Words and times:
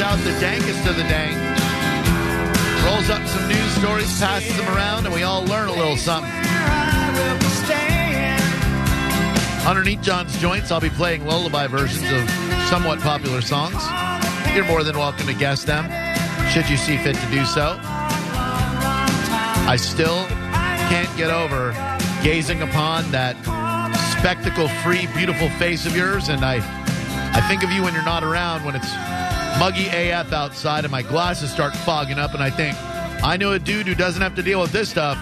Out 0.00 0.16
the 0.20 0.30
dankest 0.40 0.88
of 0.88 0.96
the 0.96 1.02
dank, 1.02 1.34
rolls 2.86 3.10
up 3.10 3.26
some 3.26 3.48
news 3.48 3.70
stories, 3.72 4.20
passes 4.20 4.56
them 4.56 4.68
around, 4.68 5.04
and 5.06 5.14
we 5.14 5.24
all 5.24 5.44
learn 5.44 5.68
a 5.68 5.72
little 5.72 5.96
something. 5.96 6.30
Underneath 9.66 10.00
John's 10.00 10.38
Joints, 10.38 10.70
I'll 10.70 10.80
be 10.80 10.88
playing 10.88 11.26
lullaby 11.26 11.66
versions 11.66 12.10
of 12.12 12.30
somewhat 12.68 13.00
popular 13.00 13.40
songs. 13.42 13.74
You're 14.54 14.64
more 14.66 14.84
than 14.84 14.96
welcome 14.96 15.26
to 15.26 15.34
guess 15.34 15.64
them, 15.64 15.84
should 16.52 16.70
you 16.70 16.76
see 16.76 16.96
fit 16.98 17.16
to 17.16 17.30
do 17.30 17.44
so. 17.44 17.76
I 19.66 19.76
still 19.78 20.24
can't 20.88 21.14
get 21.16 21.30
over 21.30 21.72
gazing 22.22 22.62
upon 22.62 23.10
that 23.10 23.36
spectacle 24.16 24.68
free, 24.82 25.08
beautiful 25.16 25.50
face 25.58 25.86
of 25.86 25.96
yours, 25.96 26.28
and 26.28 26.44
I, 26.44 26.56
I 27.34 27.40
think 27.48 27.64
of 27.64 27.72
you 27.72 27.82
when 27.82 27.94
you're 27.94 28.04
not 28.04 28.22
around, 28.22 28.64
when 28.64 28.76
it's 28.76 28.92
muggy 29.58 29.88
AF 29.88 30.32
outside, 30.32 30.84
and 30.84 30.92
my 30.92 31.02
glasses 31.02 31.50
start 31.50 31.74
fogging 31.74 32.18
up, 32.18 32.34
and 32.34 32.42
I 32.42 32.50
think, 32.50 32.76
I 33.22 33.36
know 33.36 33.52
a 33.52 33.58
dude 33.58 33.86
who 33.86 33.94
doesn't 33.94 34.22
have 34.22 34.34
to 34.36 34.42
deal 34.42 34.60
with 34.60 34.72
this 34.72 34.90
stuff. 34.90 35.16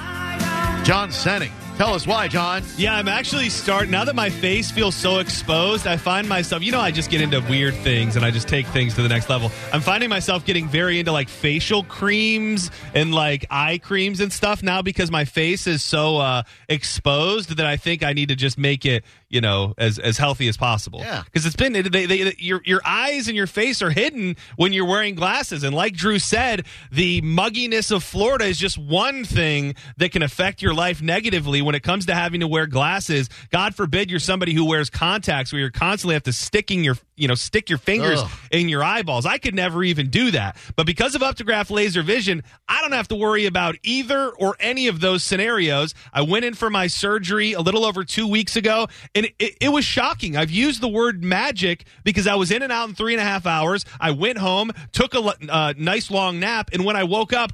John 0.85 1.11
Senning. 1.11 1.51
Tell 1.77 1.93
us 1.93 2.07
why, 2.07 2.27
John. 2.27 2.63
Yeah, 2.79 2.97
I'm 2.97 3.07
actually 3.07 3.51
starting 3.51 3.91
now 3.91 4.07
that 4.07 4.15
my 4.15 4.31
face 4.31 4.71
feels 4.71 4.95
so 4.95 5.19
exposed. 5.19 5.87
I 5.87 5.99
find 5.99 6.27
myself, 6.27 6.63
you 6.63 6.73
know, 6.73 6.81
I 6.81 6.91
just 6.91 7.11
get 7.11 7.21
into 7.21 7.43
weird 7.51 7.75
things 7.75 8.17
and 8.17 8.25
I 8.25 8.31
just 8.31 8.49
take 8.49 8.67
things 8.69 8.95
to 8.95 9.03
the 9.03 9.11
next 9.11 9.29
level. 9.29 9.53
I'm 9.75 9.83
finding 9.83 10.09
myself 10.09 10.47
getting 10.47 10.69
very 10.69 10.99
into 10.99 11.13
like 11.13 11.29
facial 11.29 11.83
creams 11.85 12.71
and 12.95 13.15
like 13.15 13.45
eye 13.51 13.77
creams 13.77 14.21
and 14.21 14.33
stuff 14.33 14.63
now 14.63 14.81
because 14.81 15.11
my 15.11 15.27
face 15.27 15.67
is 15.67 15.83
so 15.83 16.17
uh, 16.17 16.45
exposed 16.71 17.59
that 17.59 17.67
I 17.67 17.77
think 17.77 18.03
I 18.03 18.15
need 18.15 18.31
to 18.31 18.37
just 18.37 18.57
make 18.57 18.87
it, 18.87 19.05
you 19.29 19.41
know, 19.41 19.75
as 19.79 19.99
as 19.99 20.19
healthy 20.19 20.49
as 20.49 20.57
possible. 20.57 21.01
Yeah. 21.01 21.23
because 21.25 21.47
it's 21.47 21.57
been 21.57 21.73
they, 21.73 22.07
they, 22.07 22.35
your 22.39 22.61
your 22.65 22.81
eyes 22.85 23.29
and 23.29 23.37
your 23.37 23.47
face 23.47 23.83
are 23.83 23.91
hidden 23.91 24.37
when 24.57 24.73
you're 24.73 24.87
wearing 24.87 25.15
glasses, 25.15 25.63
and 25.63 25.75
like 25.75 25.95
Drew 25.95 26.19
said, 26.19 26.67
the 26.93 27.21
mugginess 27.23 27.91
of 27.91 28.05
Florida 28.05 28.45
is 28.45 28.59
just 28.59 28.79
one 28.79 29.25
thing 29.25 29.75
that 29.97 30.13
can 30.13 30.23
affect 30.23 30.63
your 30.63 30.75
life 30.75 31.03
negatively 31.03 31.63
when 31.63 31.75
it 31.75 31.83
comes 31.83 32.07
to 32.07 32.15
having 32.15 32.41
to 32.41 32.49
wear 32.49 32.67
glasses. 32.67 33.29
God 33.51 33.75
forbid 33.75 34.11
you're 34.11 34.21
somebody 34.21 34.55
who 34.55 34.65
wears 34.65 34.91
contacts 34.91 35.53
where 35.53 35.61
you're 35.61 35.71
constantly 35.71 36.15
have 36.15 36.23
to 36.25 36.33
sticking 36.33 36.85
your 36.85 36.97
you 37.17 37.29
know 37.29 37.35
stick 37.35 37.69
your 37.69 37.79
fingers 37.79 38.21
Ugh. 38.23 38.31
in 38.51 38.69
your 38.69 38.83
eyeballs. 38.83 39.27
I 39.27 39.39
could 39.39 39.55
never 39.55 39.83
even 39.83 40.11
do 40.11 40.31
that, 40.33 40.57
but 40.77 40.87
because 40.87 41.15
of 41.15 41.23
Updegraff 41.23 41.71
Laser 41.71 42.03
Vision, 42.03 42.43
I 42.69 42.81
don't 42.83 42.93
have 42.93 43.09
to 43.09 43.17
worry 43.17 43.47
about 43.47 43.77
either 43.83 44.29
or 44.31 44.57
any 44.61 44.87
of 44.87 45.01
those 45.01 45.25
scenarios. 45.25 45.95
I 46.13 46.23
went 46.23 46.45
in 46.45 46.55
for 46.55 46.71
my 46.71 46.87
surgery 46.87 47.53
a 47.53 47.61
little 47.61 47.85
over 47.85 48.05
two 48.05 48.29
weeks 48.29 48.57
ago, 48.57 48.89
and 49.15 49.27
it, 49.39 49.57
it 49.61 49.69
was 49.71 49.85
shocking. 49.85 50.37
I've 50.37 50.51
used 50.51 50.81
the 50.81 50.89
word 50.89 51.25
magic 51.25 51.87
because 52.05 52.27
I 52.27 52.35
was 52.35 52.51
in 52.51 52.63
and 52.63 52.73
out 52.73 52.89
in 52.89 52.95
three 52.95 53.15
and 53.15 53.21
a 53.21 53.25
half 53.25 53.47
hours. 53.47 53.85
I 54.01 54.11
went 54.11 54.39
home, 54.39 54.73
took 54.93 55.15
a 55.15 55.35
uh, 55.49 55.75
nice 55.77 56.11
long 56.11 56.39
nap, 56.41 56.71
and 56.73 56.85
when 56.85 56.97
I 56.97 57.05
woke 57.05 57.33
up. 57.33 57.53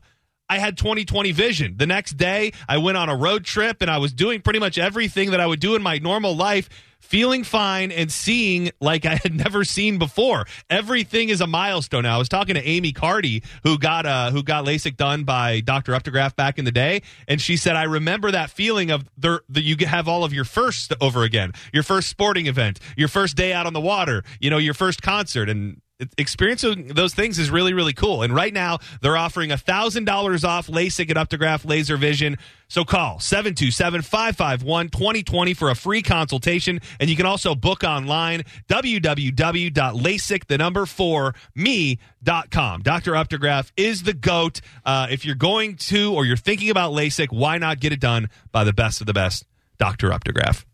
I 0.48 0.58
had 0.58 0.76
20/20 0.76 1.32
vision. 1.32 1.74
The 1.78 1.86
next 1.86 2.18
day, 2.18 2.52
I 2.68 2.76
went 2.76 2.98
on 2.98 3.08
a 3.08 3.16
road 3.16 3.46
trip 3.46 3.80
and 3.80 3.90
I 3.90 3.96
was 3.96 4.12
doing 4.12 4.42
pretty 4.42 4.58
much 4.58 4.76
everything 4.76 5.30
that 5.30 5.40
I 5.40 5.46
would 5.46 5.60
do 5.60 5.76
in 5.76 5.82
my 5.82 5.96
normal 5.96 6.36
life, 6.36 6.68
feeling 7.02 7.44
fine 7.44 7.92
and 7.92 8.10
seeing 8.10 8.70
like 8.80 9.04
I 9.04 9.16
had 9.16 9.34
never 9.44 9.64
seen 9.64 9.98
before. 9.98 10.46
Everything 10.70 11.28
is 11.28 11.40
a 11.40 11.46
milestone 11.46 12.04
now. 12.04 12.14
I 12.14 12.18
was 12.18 12.28
talking 12.28 12.54
to 12.54 12.66
Amy 12.66 12.92
Cardy, 12.92 13.44
who 13.62 13.78
got 13.78 14.06
uh, 14.06 14.30
who 14.30 14.42
got 14.42 14.64
LASIK 14.64 14.96
done 14.96 15.24
by 15.24 15.60
Dr. 15.60 15.92
Updegraff 15.92 16.34
back 16.36 16.58
in 16.58 16.64
the 16.64 16.72
day, 16.72 17.02
and 17.28 17.40
she 17.40 17.56
said, 17.56 17.76
"I 17.76 17.84
remember 17.84 18.30
that 18.30 18.50
feeling 18.50 18.90
of 18.90 19.08
there 19.18 19.42
that 19.50 19.62
you 19.62 19.76
have 19.86 20.08
all 20.08 20.24
of 20.24 20.32
your 20.32 20.44
firsts 20.44 20.88
over 21.00 21.22
again, 21.24 21.52
your 21.72 21.82
first 21.82 22.08
sporting 22.08 22.46
event, 22.46 22.78
your 22.96 23.08
first 23.08 23.36
day 23.36 23.52
out 23.52 23.66
on 23.66 23.72
the 23.72 23.80
water, 23.80 24.24
you 24.40 24.50
know, 24.50 24.58
your 24.58 24.74
first 24.74 25.02
concert, 25.02 25.48
and." 25.48 25.80
Experiencing 26.18 26.88
those 26.88 27.14
things 27.14 27.38
is 27.38 27.50
really 27.50 27.72
really 27.72 27.92
cool. 27.92 28.22
And 28.22 28.34
right 28.34 28.52
now 28.52 28.78
they're 29.00 29.16
offering 29.16 29.52
a 29.52 29.56
thousand 29.56 30.04
dollars 30.04 30.44
off 30.44 30.66
lasik 30.66 31.08
and 31.10 31.18
Updegraff 31.18 31.64
laser 31.64 31.96
vision. 31.96 32.38
So 32.68 32.84
call 32.84 33.18
727-551-2020 33.18 35.56
for 35.56 35.70
a 35.70 35.74
free 35.74 36.00
consultation. 36.00 36.80
And 36.98 37.10
you 37.10 37.16
can 37.16 37.26
also 37.26 37.54
book 37.54 37.84
online 37.84 38.44
www.lasik 38.68 40.46
the 40.46 40.58
number 40.58 40.86
4 40.86 41.34
me.com 41.54 42.82
dr 42.82 43.12
Updegraff 43.12 43.70
is 43.76 44.04
the 44.04 44.14
goat. 44.14 44.62
Uh, 44.84 45.08
if 45.10 45.26
you're 45.26 45.34
going 45.34 45.76
to 45.76 46.14
or 46.14 46.24
you're 46.24 46.36
thinking 46.36 46.70
about 46.70 46.92
lasik 46.92 47.28
why 47.30 47.58
not 47.58 47.78
get 47.78 47.92
it 47.92 48.00
done 48.00 48.30
by 48.52 48.64
the 48.64 48.72
best 48.72 49.00
of 49.00 49.06
the 49.06 49.12
best 49.12 49.44
dr 49.78 50.08
Updegraff 50.08 50.64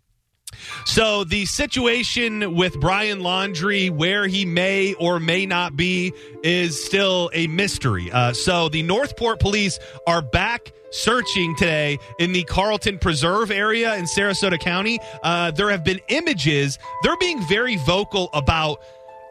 so 0.84 1.24
the 1.24 1.46
situation 1.46 2.54
with 2.54 2.78
Brian 2.80 3.20
Laundrie, 3.20 3.90
where 3.90 4.26
he 4.26 4.44
may 4.44 4.94
or 4.94 5.20
may 5.20 5.46
not 5.46 5.76
be, 5.76 6.12
is 6.42 6.82
still 6.82 7.30
a 7.32 7.46
mystery. 7.46 8.10
Uh, 8.10 8.32
so 8.32 8.68
the 8.68 8.82
Northport 8.82 9.40
police 9.40 9.78
are 10.06 10.22
back 10.22 10.72
searching 10.90 11.54
today 11.56 11.98
in 12.18 12.32
the 12.32 12.44
Carlton 12.44 12.98
Preserve 12.98 13.50
area 13.50 13.94
in 13.96 14.04
Sarasota 14.04 14.58
County. 14.58 14.98
Uh, 15.22 15.50
there 15.50 15.70
have 15.70 15.84
been 15.84 16.00
images. 16.08 16.78
They're 17.02 17.16
being 17.18 17.42
very 17.46 17.76
vocal 17.76 18.30
about 18.32 18.80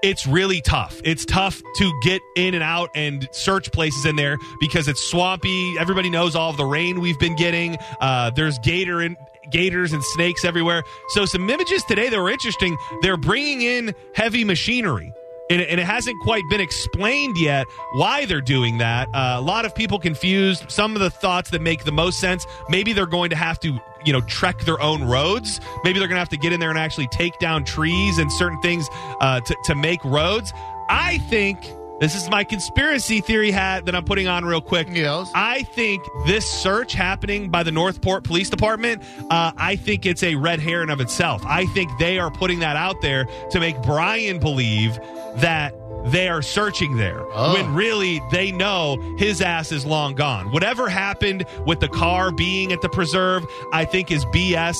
it's 0.03 0.27
really 0.27 0.61
tough. 0.61 0.99
It's 1.03 1.25
tough 1.25 1.61
to 1.77 1.99
get 2.03 2.21
in 2.35 2.53
and 2.53 2.63
out 2.63 2.89
and 2.95 3.27
search 3.31 3.71
places 3.71 4.05
in 4.05 4.15
there 4.15 4.37
because 4.59 4.87
it's 4.87 5.01
swampy. 5.01 5.75
Everybody 5.79 6.09
knows 6.09 6.35
all 6.35 6.49
of 6.49 6.57
the 6.57 6.65
rain 6.65 6.99
we've 6.99 7.19
been 7.19 7.35
getting. 7.35 7.77
Uh, 7.99 8.29
there's 8.31 8.59
gator 8.59 9.01
and 9.01 9.17
gators 9.51 9.93
and 9.93 10.03
snakes 10.03 10.45
everywhere. 10.45 10.83
So 11.09 11.25
some 11.25 11.49
images 11.49 11.83
today 11.83 12.09
that 12.09 12.19
were 12.19 12.29
interesting. 12.29 12.77
They're 13.01 13.17
bringing 13.17 13.61
in 13.61 13.95
heavy 14.13 14.43
machinery. 14.43 15.13
And 15.49 15.61
it, 15.61 15.79
hasn't 15.79 16.19
quite 16.23 16.43
been 16.49 16.59
explained 16.59 17.37
yet 17.37 17.67
why 17.93 18.25
they're 18.25 18.41
doing 18.41 18.79
that. 18.79 19.07
Uh, 19.13 19.37
a 19.37 19.41
lot 19.41 19.63
of 19.63 19.73
people 19.73 19.97
confused. 19.97 20.69
Some 20.69 20.93
of 20.93 20.99
the 20.99 21.09
thoughts 21.09 21.51
that 21.51 21.61
make 21.61 21.85
the 21.85 21.91
most 21.93 22.19
sense. 22.19 22.45
Maybe 22.67 22.91
they're 22.91 23.05
going 23.05 23.29
to 23.29 23.37
have 23.37 23.57
to, 23.61 23.79
you 24.05 24.13
know, 24.13 24.21
trek 24.21 24.59
their 24.61 24.79
own 24.81 25.03
roads. 25.03 25.59
Maybe 25.83 25.99
they're 25.99 26.07
going 26.07 26.15
to 26.15 26.19
have 26.21 26.29
to 26.29 26.37
get 26.37 26.53
in 26.53 26.59
there 26.59 26.69
and 26.69 26.79
actually 26.79 27.07
take 27.07 27.37
down 27.39 27.63
trees 27.63 28.17
and 28.17 28.31
certain 28.31 28.61
things 28.61 28.87
uh, 29.19 29.41
to, 29.41 29.55
to 29.65 29.75
make 29.75 30.03
roads. 30.03 30.53
I 30.89 31.17
think 31.29 31.59
this 31.99 32.15
is 32.15 32.29
my 32.29 32.43
conspiracy 32.43 33.21
theory 33.21 33.49
hat 33.49 33.85
that 33.85 33.95
I'm 33.95 34.05
putting 34.05 34.27
on 34.27 34.45
real 34.45 34.61
quick. 34.61 34.87
Yes. 34.91 35.31
I 35.33 35.63
think 35.63 36.03
this 36.27 36.47
search 36.47 36.93
happening 36.93 37.49
by 37.49 37.63
the 37.63 37.71
Northport 37.71 38.23
Police 38.23 38.49
Department, 38.51 39.01
uh, 39.31 39.51
I 39.57 39.75
think 39.75 40.05
it's 40.05 40.21
a 40.21 40.35
red 40.35 40.59
herring 40.59 40.91
of 40.91 41.01
itself. 41.01 41.43
I 41.45 41.65
think 41.67 41.89
they 41.97 42.19
are 42.19 42.29
putting 42.29 42.59
that 42.59 42.75
out 42.75 43.01
there 43.01 43.25
to 43.49 43.59
make 43.59 43.81
Brian 43.81 44.39
believe 44.39 44.99
that 45.37 45.73
they 46.11 46.27
are 46.27 46.41
searching 46.41 46.97
there 46.97 47.21
Oh. 47.33 47.53
when 47.53 47.73
really 47.73 48.21
they 48.31 48.51
know 48.51 48.97
his 49.17 49.41
ass 49.41 49.71
is 49.71 49.85
long 49.85 50.15
gone. 50.15 50.51
Whatever 50.51 50.89
happened 50.89 51.45
with 51.65 51.79
the 51.79 51.87
car 51.89 52.31
being 52.31 52.71
at 52.71 52.81
the 52.81 52.89
preserve, 52.89 53.45
I 53.73 53.85
think 53.85 54.11
is 54.11 54.25
BS. 54.25 54.77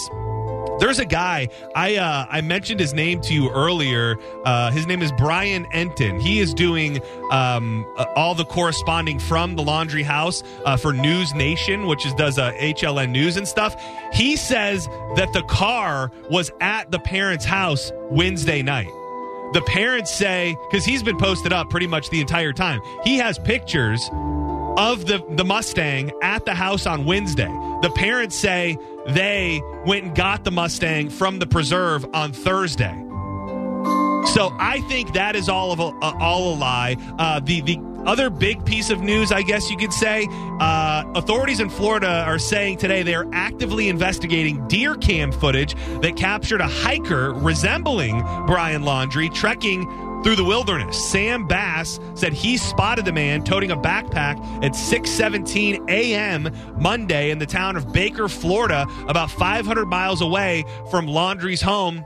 There's 0.79 0.99
a 0.99 1.05
guy 1.05 1.49
I 1.75 1.95
uh, 1.95 2.27
I 2.29 2.41
mentioned 2.41 2.79
his 2.79 2.93
name 2.93 3.19
to 3.21 3.33
you 3.33 3.49
earlier. 3.49 4.15
Uh, 4.45 4.69
his 4.69 4.85
name 4.85 5.01
is 5.01 5.11
Brian 5.13 5.65
Entin. 5.73 6.21
He 6.21 6.37
is 6.39 6.53
doing 6.53 7.01
um, 7.31 7.83
uh, 7.97 8.05
all 8.15 8.35
the 8.35 8.45
corresponding 8.45 9.17
from 9.17 9.55
the 9.55 9.63
Laundrie 9.63 10.03
House 10.03 10.43
uh, 10.65 10.77
for 10.77 10.93
News 10.93 11.33
Nation, 11.33 11.87
which 11.87 12.05
is 12.05 12.13
does 12.13 12.37
uh, 12.37 12.51
HLN 12.53 13.09
News 13.09 13.37
and 13.37 13.47
stuff. 13.47 13.75
He 14.13 14.35
says 14.35 14.85
that 15.15 15.33
the 15.33 15.41
car 15.49 16.11
was 16.29 16.51
at 16.61 16.91
the 16.91 16.99
parents' 16.99 17.43
house 17.45 17.91
Wednesday 18.11 18.61
night. 18.61 18.91
The 19.53 19.61
parents 19.61 20.13
say 20.13 20.57
because 20.69 20.85
he's 20.85 21.03
been 21.03 21.17
posted 21.17 21.53
up 21.53 21.69
pretty 21.69 21.87
much 21.87 22.09
the 22.09 22.21
entire 22.21 22.53
time. 22.53 22.81
He 23.03 23.17
has 23.17 23.39
pictures 23.39 24.09
of 24.77 25.05
the, 25.05 25.23
the 25.31 25.43
Mustang 25.43 26.11
at 26.21 26.45
the 26.45 26.53
house 26.53 26.85
on 26.85 27.05
Wednesday. 27.05 27.47
The 27.81 27.91
parents 27.95 28.35
say 28.35 28.77
they 29.07 29.61
went 29.85 30.05
and 30.05 30.15
got 30.15 30.43
the 30.43 30.51
Mustang 30.51 31.09
from 31.09 31.39
the 31.39 31.47
preserve 31.47 32.05
on 32.13 32.31
Thursday. 32.33 32.93
So 34.33 34.53
I 34.59 34.83
think 34.89 35.13
that 35.13 35.35
is 35.35 35.49
all 35.49 35.71
of 35.71 35.79
a, 35.79 35.83
uh, 35.83 36.17
all 36.19 36.53
a 36.53 36.55
lie. 36.55 36.95
Uh, 37.17 37.39
the 37.39 37.61
the 37.61 37.77
other 38.05 38.29
big 38.29 38.65
piece 38.65 38.89
of 38.89 39.01
news, 39.01 39.31
I 39.31 39.41
guess 39.41 39.69
you 39.69 39.77
could 39.77 39.93
say, 39.93 40.27
uh, 40.59 41.03
authorities 41.15 41.59
in 41.59 41.69
Florida 41.69 42.23
are 42.25 42.39
saying 42.39 42.77
today 42.77 43.03
they 43.03 43.15
are 43.15 43.27
actively 43.33 43.89
investigating 43.89 44.67
deer 44.67 44.95
cam 44.95 45.31
footage 45.31 45.75
that 46.01 46.15
captured 46.15 46.61
a 46.61 46.67
hiker 46.67 47.33
resembling 47.33 48.21
Brian 48.45 48.83
Laundrie 48.83 49.33
trekking 49.33 49.85
through 50.23 50.35
the 50.35 50.43
wilderness. 50.43 50.97
Sam 51.09 51.47
Bass 51.47 51.99
said 52.15 52.33
he 52.33 52.57
spotted 52.57 53.05
the 53.05 53.13
man 53.13 53.43
toting 53.43 53.71
a 53.71 53.77
backpack 53.77 54.37
at 54.63 54.73
6:17 54.73 55.89
a.m. 55.89 56.51
Monday 56.79 57.29
in 57.29 57.39
the 57.39 57.45
town 57.45 57.75
of 57.75 57.93
Baker, 57.93 58.27
Florida, 58.27 58.85
about 59.07 59.31
500 59.31 59.85
miles 59.85 60.21
away 60.21 60.63
from 60.89 61.07
Laundrie's 61.07 61.61
home 61.61 62.05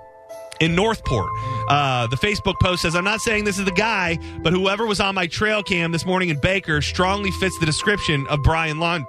in 0.62 0.76
Northport. 0.76 1.30
Uh, 1.68 2.08
the 2.08 2.16
Facebook 2.18 2.56
post 2.62 2.84
says, 2.84 2.96
I'm 2.96 3.04
not 3.04 3.20
saying 3.22 3.44
this 3.44 3.60
is 3.60 3.66
the 3.66 3.72
guy, 3.72 4.18
but 4.42 4.54
whoever 4.54 4.86
was 4.86 5.00
on 5.00 5.16
my 5.16 5.28
trail 5.28 5.64
cam 5.64 5.92
this 5.92 6.06
morning 6.06 6.30
in 6.30 6.40
Baker 6.40 6.82
strongly 6.82 7.32
fits 7.32 7.58
the 7.60 7.66
description 7.66 8.26
of 8.28 8.42
Brian 8.44 8.80
Laund- 8.80 9.06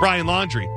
Brian 0.00 0.26
Laundrie. 0.26 0.68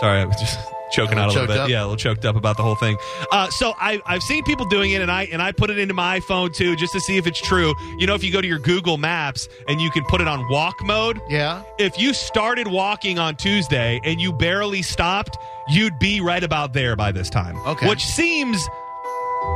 Sorry, 0.00 0.20
I 0.20 0.24
was 0.24 0.36
just 0.36 0.58
choking 0.92 1.18
out 1.18 1.26
a 1.30 1.32
little 1.32 1.46
bit. 1.46 1.56
up? 1.58 1.68
Yeah, 1.68 1.80
a 1.80 1.84
little 1.84 1.96
choked 1.96 2.24
up 2.24 2.36
about 2.36 2.56
the 2.56 2.62
whole 2.62 2.74
thing. 2.76 2.96
Uh, 3.32 3.48
so 3.50 3.74
I, 3.78 4.00
I've 4.06 4.22
seen 4.22 4.44
people 4.44 4.66
doing 4.66 4.92
it, 4.92 5.02
and 5.02 5.10
I 5.10 5.24
and 5.24 5.42
I 5.42 5.52
put 5.52 5.68
it 5.70 5.78
into 5.78 5.94
my 5.94 6.20
iPhone 6.20 6.54
too, 6.54 6.76
just 6.76 6.92
to 6.92 7.00
see 7.00 7.16
if 7.16 7.26
it's 7.26 7.40
true. 7.40 7.74
You 7.98 8.06
know, 8.06 8.14
if 8.14 8.22
you 8.22 8.32
go 8.32 8.40
to 8.40 8.46
your 8.46 8.58
Google 8.58 8.96
Maps 8.98 9.48
and 9.68 9.80
you 9.80 9.90
can 9.90 10.04
put 10.04 10.20
it 10.20 10.28
on 10.28 10.48
walk 10.48 10.74
mode, 10.84 11.20
Yeah. 11.28 11.62
if 11.78 11.98
you 11.98 12.14
started 12.14 12.68
walking 12.68 13.18
on 13.18 13.36
Tuesday 13.36 14.00
and 14.04 14.20
you 14.20 14.32
barely 14.32 14.82
stopped, 14.82 15.36
you'd 15.68 15.98
be 15.98 16.20
right 16.20 16.44
about 16.44 16.72
there 16.72 16.94
by 16.94 17.10
this 17.10 17.28
time. 17.30 17.56
Okay. 17.66 17.88
Which 17.88 18.04
seems 18.04 18.66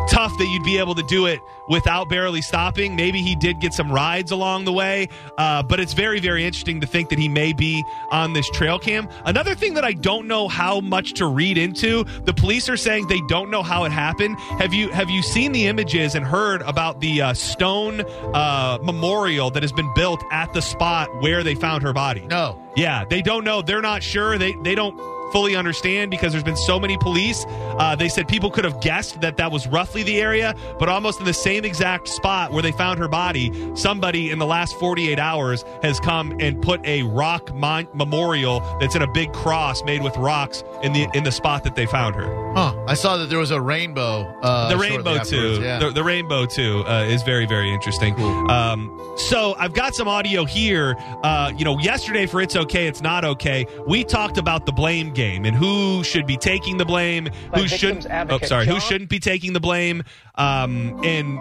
tough 0.09 0.37
that 0.39 0.47
you'd 0.47 0.65
be 0.65 0.79
able 0.79 0.95
to 0.95 1.03
do 1.05 1.27
it 1.27 1.41
without 1.69 2.09
barely 2.09 2.43
stopping. 2.43 2.97
Maybe 2.97 3.23
he 3.23 3.37
did 3.37 3.61
get 3.61 3.73
some 3.73 3.93
rides 3.93 4.33
along 4.33 4.65
the 4.65 4.73
way, 4.73 5.09
uh, 5.39 5.63
but 5.63 5.79
it's 5.79 5.93
very, 5.93 6.19
very 6.21 6.45
interesting 6.45 6.81
to 6.81 6.87
think 6.87 7.11
that 7.11 7.19
he 7.19 7.29
may 7.29 7.53
be 7.53 7.85
on 8.11 8.33
this 8.33 8.49
trail 8.51 8.79
cam. 8.79 9.09
Another 9.25 9.55
thing 9.55 9.75
that 9.75 9.85
I 9.85 9.93
don't 9.93 10.27
know 10.27 10.49
how 10.49 10.81
much 10.81 11.15
to 11.15 11.27
read 11.27 11.57
into: 11.57 12.05
the 12.25 12.35
police 12.35 12.69
are 12.69 12.77
saying 12.77 13.07
they 13.07 13.21
don't 13.29 13.51
know 13.51 13.63
how 13.63 13.85
it 13.85 13.93
happened. 13.93 14.39
Have 14.59 14.75
you 14.75 14.91
have 14.91 15.11
you 15.11 15.23
seen 15.23 15.53
the 15.53 15.67
images 15.67 16.15
and 16.15 16.25
heard 16.25 16.63
about 16.63 17.01
the 17.01 17.23
uh, 17.23 17.35
stone 17.35 18.01
uh, 18.35 18.79
memorial 18.83 19.51
that 19.51 19.63
has 19.63 19.73
been 19.73 19.93
built 19.95 20.23
at 20.33 20.53
the 20.53 20.63
spot 20.63 21.09
where 21.23 21.43
they 21.45 21.55
found 21.55 21.83
her 21.83 21.93
body? 21.93 22.27
No. 22.27 22.61
Yeah, 22.77 23.05
they 23.05 23.23
don't 23.23 23.45
know. 23.45 23.63
They're 23.63 23.81
not 23.81 24.03
sure. 24.03 24.39
They 24.39 24.55
they 24.63 24.75
don't 24.75 24.99
fully 25.33 25.55
understand 25.55 26.11
because 26.11 26.33
there's 26.33 26.45
been 26.45 26.57
so 26.57 26.79
many 26.81 26.97
police. 26.99 27.45
Uh, 27.81 27.97
they 27.97 28.09
said 28.11 28.29
people 28.29 28.51
could 28.51 28.65
have 28.65 28.79
guessed 28.83 29.21
that 29.23 29.39
that 29.39 29.51
was 29.51 29.67
roughly 29.67 30.03
the 30.03 30.21
area, 30.21 30.55
but 30.79 30.89
almost 30.89 31.19
in 31.19 31.25
the 31.25 31.33
same 31.33 31.65
exact 31.65 32.07
spot 32.09 32.53
where 32.53 32.63
they 32.63 32.73
found 32.73 32.99
her 32.99 33.09
body, 33.09 33.51
somebody 33.75 34.31
in 34.31 34.39
the 34.39 34.45
last 34.47 34.79
48 34.79 35.19
hours 35.19 35.65
has 35.83 35.99
come 35.99 36.37
and 36.41 36.61
put 36.61 36.85
a 36.85 37.03
rock 37.05 37.55
mon- 37.55 37.89
memorial 37.95 38.61
that's 38.81 38.95
in 38.95 39.01
a 39.01 39.11
big 39.13 39.33
cross 39.33 39.83
made 39.85 40.03
with 40.03 40.15
rocks 40.19 40.63
in 40.83 40.93
the 40.93 41.09
in 41.15 41.25
the 41.25 41.33
spot 41.33 41.65
that 41.65 41.75
they 41.75 41.87
found 41.87 42.15
her. 42.15 42.53
Huh. 42.55 42.75
I 42.87 42.95
saw 42.95 43.17
that 43.17 43.31
there 43.31 43.39
was 43.39 43.51
a 43.51 43.61
rainbow. 43.61 44.27
Uh, 44.43 44.69
the 44.69 44.77
rainbow 44.77 45.19
too. 45.25 45.61
Yeah. 45.63 45.79
The, 45.79 45.91
the 45.91 46.05
rainbow 46.05 46.45
too 46.45 46.85
uh, 46.87 47.05
is 47.05 47.23
very 47.23 47.47
very 47.47 47.73
interesting. 47.73 48.15
Cool. 48.15 48.51
Um, 48.51 48.97
so 49.17 49.55
I've 49.59 49.73
got 49.75 49.95
some 49.95 50.09
audio 50.09 50.45
here. 50.45 50.97
Uh, 51.23 51.53
you 51.57 51.65
know, 51.65 51.79
yesterday 51.79 52.27
for 52.27 52.41
it's 52.41 52.57
okay, 52.57 52.87
it's 52.87 53.01
not 53.01 53.25
okay. 53.25 53.67
We 53.87 54.05
talked 54.05 54.37
about 54.39 54.67
the 54.67 54.73
blame 54.73 55.13
game 55.13 55.45
and 55.45 55.57
who 55.57 56.05
should 56.05 56.27
be 56.27 56.37
taking 56.37 56.77
the 56.77 56.85
blame, 56.85 57.29
By 57.53 57.61
who 57.61 57.69
victims 57.71 58.03
shouldn't. 58.03 58.07
Oh, 58.07 58.09
advocate 58.11 58.49
sorry, 58.49 58.67
who 58.67 58.81
shouldn't 58.81 59.11
be 59.11 59.19
taking 59.19 59.53
the 59.53 59.61
blame. 59.61 60.03
Um, 60.35 61.01
and 61.05 61.39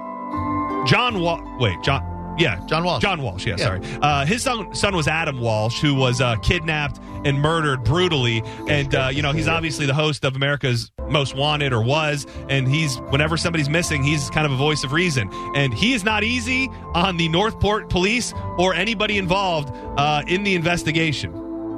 John, 0.88 1.20
Wa- 1.20 1.58
wait, 1.60 1.82
John. 1.84 2.16
Yeah, 2.40 2.66
John 2.68 2.86
Walsh. 2.86 3.02
John 3.02 3.22
Walsh. 3.22 3.46
Yeah, 3.46 3.56
Yeah. 3.58 3.66
sorry. 3.66 3.82
Uh, 4.02 4.26
his 4.26 4.42
son, 4.42 4.74
son 4.74 4.96
was 4.96 5.10
Adam 5.10 5.42
Walsh, 5.42 5.82
who 5.82 5.94
was 5.94 6.22
uh, 6.22 6.38
kidnapped 6.38 6.98
and 7.26 7.38
murdered 7.38 7.84
brutally. 7.84 8.42
And 8.70 8.96
uh, 8.96 9.10
you 9.12 9.22
know, 9.22 9.34
he's 9.34 9.50
obviously 9.50 9.86
the 9.86 9.94
host 9.94 10.24
of 10.24 10.38
America's 10.38 10.90
Most 11.10 11.36
Wanted, 11.36 11.74
or 11.74 11.84
was. 11.84 12.26
And 12.48 12.66
he's 12.66 12.96
whenever 13.10 13.36
somebody's 13.36 13.68
missing, 13.68 14.04
he's 14.04 14.30
kind 14.30 14.46
of 14.46 14.54
a 14.54 14.56
voice 14.56 14.86
of 14.86 14.94
reason. 14.94 15.30
And 15.54 15.74
he 15.74 15.92
is 15.92 16.06
not 16.06 16.24
easy 16.24 16.70
on 16.96 17.18
the 17.18 17.28
Northport 17.28 17.90
police 17.90 18.34
or 18.58 18.74
anybody 18.74 19.18
involved 19.18 19.74
uh, 19.98 20.24
in 20.26 20.44
the 20.44 20.56
investigation. 20.56 21.34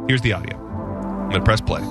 Here's 0.07 0.21
the 0.21 0.33
audio. 0.33 0.57
I'm 0.57 1.31
gonna 1.31 1.44
press 1.44 1.62
play. 1.62 1.81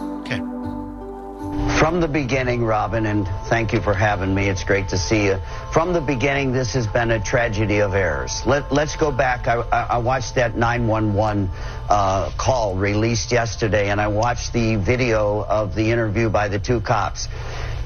From 1.80 2.02
the 2.02 2.08
beginning, 2.08 2.62
Robin, 2.62 3.06
and 3.06 3.26
thank 3.46 3.72
you 3.72 3.80
for 3.80 3.94
having 3.94 4.34
me. 4.34 4.50
It's 4.50 4.64
great 4.64 4.90
to 4.90 4.98
see 4.98 5.24
you. 5.24 5.38
From 5.72 5.94
the 5.94 6.00
beginning, 6.02 6.52
this 6.52 6.74
has 6.74 6.86
been 6.86 7.10
a 7.10 7.18
tragedy 7.18 7.78
of 7.80 7.94
errors. 7.94 8.42
Let, 8.44 8.70
let's 8.70 8.96
go 8.96 9.10
back. 9.10 9.48
I, 9.48 9.62
I 9.72 9.86
I 9.92 9.96
watched 9.96 10.34
that 10.34 10.54
911 10.54 11.48
uh, 11.88 12.32
call 12.36 12.76
released 12.76 13.32
yesterday, 13.32 13.88
and 13.88 13.98
I 13.98 14.08
watched 14.08 14.52
the 14.52 14.76
video 14.76 15.42
of 15.42 15.74
the 15.74 15.90
interview 15.90 16.28
by 16.28 16.48
the 16.48 16.58
two 16.58 16.82
cops. 16.82 17.28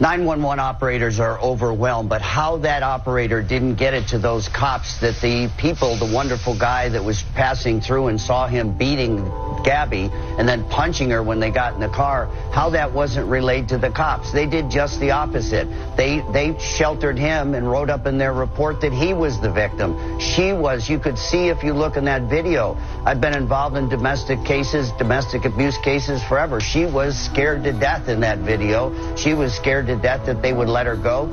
911 0.01 0.59
operators 0.59 1.21
are 1.21 1.41
overwhelmed, 1.41 2.09
but 2.09 2.21
how 2.21 2.57
that 2.59 2.83
operator 2.83 3.43
didn't 3.43 3.77
get 3.77 3.95
it 3.95 4.09
to 4.09 4.19
those 4.19 4.49
cops 4.49 4.99
that 5.01 5.21
the 5.21 5.49
people, 5.57 5.97
the 5.97 6.13
wonderful 6.13 6.59
guy 6.59 6.89
that 6.89 7.05
was 7.05 7.23
passing 7.35 7.81
through 7.81 8.09
and 8.09 8.21
saw 8.21 8.49
him 8.49 8.77
beating 8.77 9.25
Gabby 9.65 10.11
and 10.13 10.49
then 10.49 10.69
punching 10.69 11.11
her 11.11 11.23
when 11.23 11.39
they 11.39 11.51
got 11.51 11.75
in 11.75 11.81
the 11.81 11.89
car, 11.89 12.27
how 12.53 12.71
that 12.71 12.93
wasn't 12.93 13.29
relayed 13.29 13.69
to 13.69 13.79
the 13.79 13.91
cops. 13.91 14.33
They 14.33 14.47
did 14.47 14.69
just 14.69 14.99
the 15.01 15.13
opposite. 15.13 15.69
They 15.97 16.25
they 16.33 16.59
sheltered 16.59 17.19
him 17.19 17.55
and 17.55 17.69
wrote 17.71 17.89
up 17.89 18.07
in 18.07 18.19
their 18.19 18.33
report 18.33 18.81
that 18.83 18.93
he 18.93 19.15
was 19.15 19.41
the 19.41 19.51
victim. 19.51 20.21
She 20.21 20.53
was. 20.53 20.89
You 20.89 20.99
could 20.99 21.19
see 21.19 21.49
if 21.49 21.63
you 21.63 21.73
look 21.73 21.97
in 21.97 22.05
that 22.05 22.23
video. 22.23 22.77
I've 23.07 23.21
been 23.21 23.37
involved 23.37 23.77
in 23.77 23.89
domestic 23.89 24.45
cases, 24.45 24.91
domestic 24.93 25.45
abuse 25.45 25.79
cases 25.79 26.23
forever. 26.25 26.61
She 26.61 26.85
was 26.85 27.17
scared 27.17 27.65
to 27.65 27.73
death 27.73 28.09
in 28.09 28.21
that 28.21 28.39
video. 28.39 29.17
She 29.17 29.35
was 29.35 29.55
scared 29.55 29.84
to 29.85 29.97
death 29.97 30.27
that 30.27 30.43
they 30.43 30.53
would 30.53 30.69
let 30.69 30.87
her 30.87 30.97
go. 30.97 31.29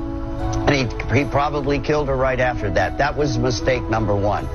And 0.66 0.74
he, 0.74 1.18
he 1.18 1.24
probably 1.24 1.78
killed 1.78 2.08
her 2.08 2.16
right 2.16 2.40
after 2.40 2.70
that. 2.70 2.98
That 2.98 3.16
was 3.16 3.38
mistake 3.38 3.82
number 3.84 4.14
one. 4.14 4.48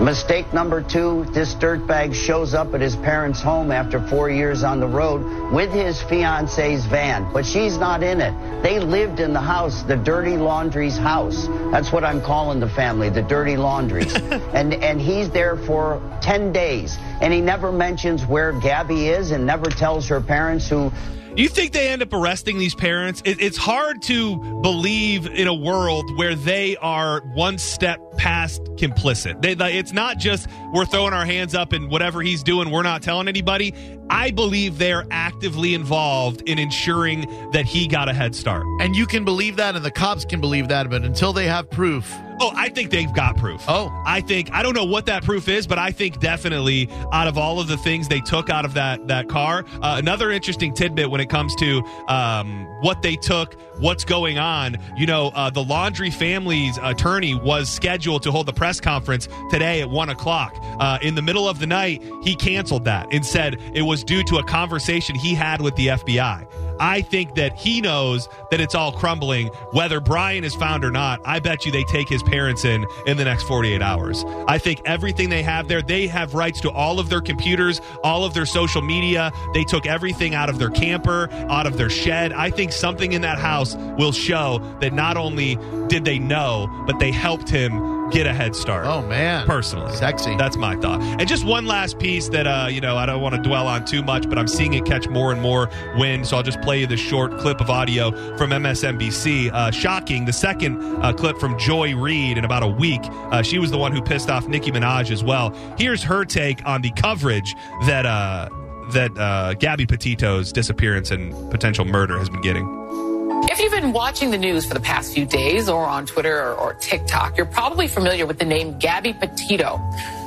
Mistake 0.00 0.52
number 0.52 0.82
two, 0.82 1.24
this 1.26 1.54
dirtbag 1.54 2.14
shows 2.14 2.52
up 2.52 2.74
at 2.74 2.80
his 2.80 2.96
parents' 2.96 3.40
home 3.40 3.70
after 3.70 4.00
four 4.08 4.28
years 4.28 4.64
on 4.64 4.80
the 4.80 4.88
road 4.88 5.52
with 5.52 5.70
his 5.70 6.02
fiance's 6.02 6.84
van, 6.86 7.32
but 7.32 7.46
she's 7.46 7.78
not 7.78 8.02
in 8.02 8.20
it. 8.20 8.34
They 8.60 8.80
lived 8.80 9.20
in 9.20 9.32
the 9.32 9.40
house, 9.40 9.84
the 9.84 9.96
dirty 9.96 10.36
laundry's 10.36 10.96
house. 10.96 11.46
That's 11.70 11.92
what 11.92 12.02
I'm 12.02 12.20
calling 12.20 12.58
the 12.58 12.68
family, 12.68 13.08
the 13.08 13.22
dirty 13.22 13.56
laundries. 13.56 14.12
and 14.52 14.74
and 14.74 15.00
he's 15.00 15.30
there 15.30 15.56
for 15.56 16.02
10 16.22 16.52
days, 16.52 16.96
and 17.20 17.32
he 17.32 17.40
never 17.40 17.70
mentions 17.70 18.26
where 18.26 18.50
Gabby 18.50 19.06
is 19.06 19.30
and 19.30 19.46
never 19.46 19.70
tells 19.70 20.08
her 20.08 20.20
parents 20.20 20.68
who 20.68 20.90
You 21.36 21.48
think 21.48 21.72
they 21.72 21.88
end 21.88 22.00
up 22.00 22.12
arresting 22.12 22.58
these 22.58 22.76
parents? 22.76 23.20
It, 23.24 23.40
it's 23.40 23.56
hard 23.56 24.02
to 24.02 24.36
believe 24.62 25.26
in 25.26 25.48
a 25.48 25.54
world 25.54 26.16
where 26.16 26.36
they 26.36 26.76
are 26.76 27.22
one 27.34 27.58
step 27.58 27.98
past 28.16 28.62
complicit. 28.76 29.42
They, 29.42 29.56
it's 29.76 29.92
not 29.92 30.18
just 30.18 30.46
we're 30.72 30.86
throwing 30.86 31.12
our 31.12 31.24
hands 31.24 31.56
up 31.56 31.72
and 31.72 31.90
whatever 31.90 32.22
he's 32.22 32.44
doing, 32.44 32.70
we're 32.70 32.84
not 32.84 33.02
telling 33.02 33.26
anybody. 33.26 33.74
I 34.10 34.30
believe 34.30 34.78
they're 34.78 35.06
actively 35.10 35.74
involved 35.74 36.42
in 36.46 36.58
ensuring 36.58 37.50
that 37.52 37.64
he 37.64 37.86
got 37.86 38.08
a 38.08 38.14
head 38.14 38.34
start. 38.34 38.64
And 38.80 38.94
you 38.94 39.06
can 39.06 39.24
believe 39.24 39.56
that, 39.56 39.76
and 39.76 39.84
the 39.84 39.90
cops 39.90 40.24
can 40.24 40.40
believe 40.40 40.68
that, 40.68 40.90
but 40.90 41.02
until 41.02 41.32
they 41.32 41.46
have 41.46 41.70
proof, 41.70 42.12
Oh, 42.40 42.52
I 42.54 42.68
think 42.68 42.90
they've 42.90 43.12
got 43.12 43.36
proof. 43.36 43.62
Oh. 43.68 43.92
I 44.04 44.20
think 44.20 44.52
I 44.52 44.62
don't 44.62 44.74
know 44.74 44.84
what 44.84 45.06
that 45.06 45.22
proof 45.22 45.48
is, 45.48 45.66
but 45.66 45.78
I 45.78 45.92
think 45.92 46.20
definitely 46.20 46.88
out 47.12 47.28
of 47.28 47.38
all 47.38 47.60
of 47.60 47.68
the 47.68 47.76
things 47.76 48.08
they 48.08 48.20
took 48.20 48.50
out 48.50 48.64
of 48.64 48.74
that 48.74 49.06
that 49.08 49.28
car, 49.28 49.64
uh, 49.80 49.96
another 49.98 50.30
interesting 50.30 50.74
tidbit 50.74 51.10
when 51.10 51.20
it 51.20 51.28
comes 51.28 51.54
to 51.56 51.82
um, 52.08 52.66
what 52.80 53.02
they 53.02 53.16
took, 53.16 53.54
what's 53.78 54.04
going 54.04 54.38
on. 54.38 54.76
You 54.96 55.06
know, 55.06 55.28
uh, 55.34 55.50
the 55.50 55.62
Laundrie 55.62 56.12
family's 56.12 56.78
attorney 56.82 57.34
was 57.34 57.68
scheduled 57.68 58.24
to 58.24 58.32
hold 58.32 58.46
the 58.46 58.52
press 58.52 58.80
conference 58.80 59.28
today 59.50 59.80
at 59.80 59.90
one 59.90 60.08
o'clock. 60.08 60.56
Uh, 60.80 60.98
in 61.02 61.14
the 61.14 61.22
middle 61.22 61.48
of 61.48 61.60
the 61.60 61.66
night, 61.66 62.02
he 62.22 62.34
canceled 62.34 62.84
that 62.84 63.06
and 63.12 63.24
said 63.24 63.60
it 63.74 63.82
was 63.82 63.93
due 64.02 64.24
to 64.24 64.38
a 64.38 64.44
conversation 64.44 65.14
he 65.14 65.34
had 65.34 65.60
with 65.60 65.76
the 65.76 65.88
FBI. 65.88 66.46
I 66.80 67.02
think 67.02 67.34
that 67.36 67.56
he 67.56 67.80
knows 67.80 68.28
that 68.50 68.60
it's 68.60 68.74
all 68.74 68.92
crumbling, 68.92 69.48
whether 69.70 70.00
Brian 70.00 70.42
is 70.44 70.54
found 70.54 70.84
or 70.84 70.90
not. 70.90 71.20
I 71.24 71.38
bet 71.38 71.64
you 71.64 71.72
they 71.72 71.84
take 71.84 72.08
his 72.08 72.22
parents 72.22 72.64
in 72.64 72.84
in 73.06 73.16
the 73.16 73.24
next 73.24 73.44
48 73.44 73.80
hours. 73.80 74.24
I 74.48 74.58
think 74.58 74.82
everything 74.84 75.28
they 75.28 75.42
have 75.42 75.68
there, 75.68 75.82
they 75.82 76.06
have 76.08 76.34
rights 76.34 76.60
to 76.62 76.70
all 76.70 76.98
of 76.98 77.08
their 77.08 77.20
computers, 77.20 77.80
all 78.02 78.24
of 78.24 78.34
their 78.34 78.46
social 78.46 78.82
media. 78.82 79.30
They 79.52 79.64
took 79.64 79.86
everything 79.86 80.34
out 80.34 80.48
of 80.48 80.58
their 80.58 80.70
camper, 80.70 81.28
out 81.48 81.66
of 81.66 81.76
their 81.76 81.90
shed. 81.90 82.32
I 82.32 82.50
think 82.50 82.72
something 82.72 83.12
in 83.12 83.22
that 83.22 83.38
house 83.38 83.76
will 83.76 84.12
show 84.12 84.58
that 84.80 84.92
not 84.92 85.16
only 85.16 85.56
did 85.88 86.04
they 86.04 86.18
know, 86.18 86.68
but 86.86 86.98
they 86.98 87.12
helped 87.12 87.48
him 87.48 88.03
get 88.14 88.26
a 88.26 88.32
head 88.32 88.54
start. 88.54 88.86
Oh 88.86 89.02
man, 89.02 89.44
personally, 89.44 89.94
sexy. 89.96 90.36
That's 90.36 90.56
my 90.56 90.76
thought. 90.76 91.02
And 91.02 91.28
just 91.28 91.44
one 91.44 91.66
last 91.66 91.98
piece 91.98 92.28
that 92.28 92.46
uh, 92.46 92.68
you 92.70 92.80
know 92.80 92.96
I 92.96 93.06
don't 93.06 93.20
want 93.20 93.34
to 93.34 93.42
dwell 93.42 93.66
on 93.66 93.84
too 93.84 94.02
much, 94.02 94.28
but 94.28 94.38
I'm 94.38 94.46
seeing 94.46 94.72
it 94.72 94.84
catch 94.84 95.08
more 95.08 95.32
and 95.32 95.42
more 95.42 95.68
wind. 95.96 96.26
So 96.26 96.36
I'll 96.36 96.42
just 96.42 96.60
play 96.60 96.80
you 96.80 96.86
the 96.86 96.96
short 96.96 97.36
clip 97.38 97.60
of 97.60 97.68
audio 97.68 98.12
from 98.36 98.50
MSNBC. 98.50 99.52
Uh, 99.52 99.70
shocking, 99.72 100.24
the 100.24 100.32
second 100.32 100.80
uh, 101.02 101.12
clip 101.12 101.38
from 101.38 101.58
Joy 101.58 101.94
Reid 101.96 102.38
in 102.38 102.44
about 102.44 102.62
a 102.62 102.68
week. 102.68 103.02
Uh, 103.04 103.42
she 103.42 103.58
was 103.58 103.70
the 103.70 103.78
one 103.78 103.92
who 103.92 104.00
pissed 104.00 104.30
off 104.30 104.46
Nicki 104.46 104.70
Minaj 104.70 105.10
as 105.10 105.24
well. 105.24 105.50
Here's 105.76 106.02
her 106.04 106.24
take 106.24 106.64
on 106.64 106.82
the 106.82 106.92
coverage 106.92 107.54
that 107.86 108.06
uh, 108.06 108.48
that 108.92 109.16
uh, 109.18 109.54
Gabby 109.54 109.86
Petito's 109.86 110.52
disappearance 110.52 111.10
and 111.10 111.50
potential 111.50 111.84
murder 111.84 112.18
has 112.18 112.30
been 112.30 112.42
getting. 112.42 113.13
If 113.46 113.60
you've 113.60 113.72
been 113.72 113.92
watching 113.92 114.30
the 114.30 114.38
news 114.38 114.64
for 114.64 114.74
the 114.74 114.80
past 114.80 115.12
few 115.12 115.26
days 115.26 115.68
or 115.68 115.84
on 115.84 116.06
Twitter 116.06 116.40
or, 116.40 116.54
or 116.54 116.74
TikTok, 116.74 117.36
you're 117.36 117.46
probably 117.46 117.86
familiar 117.86 118.26
with 118.26 118.38
the 118.38 118.44
name 118.44 118.78
Gabby 118.78 119.12
Petito, 119.12 119.80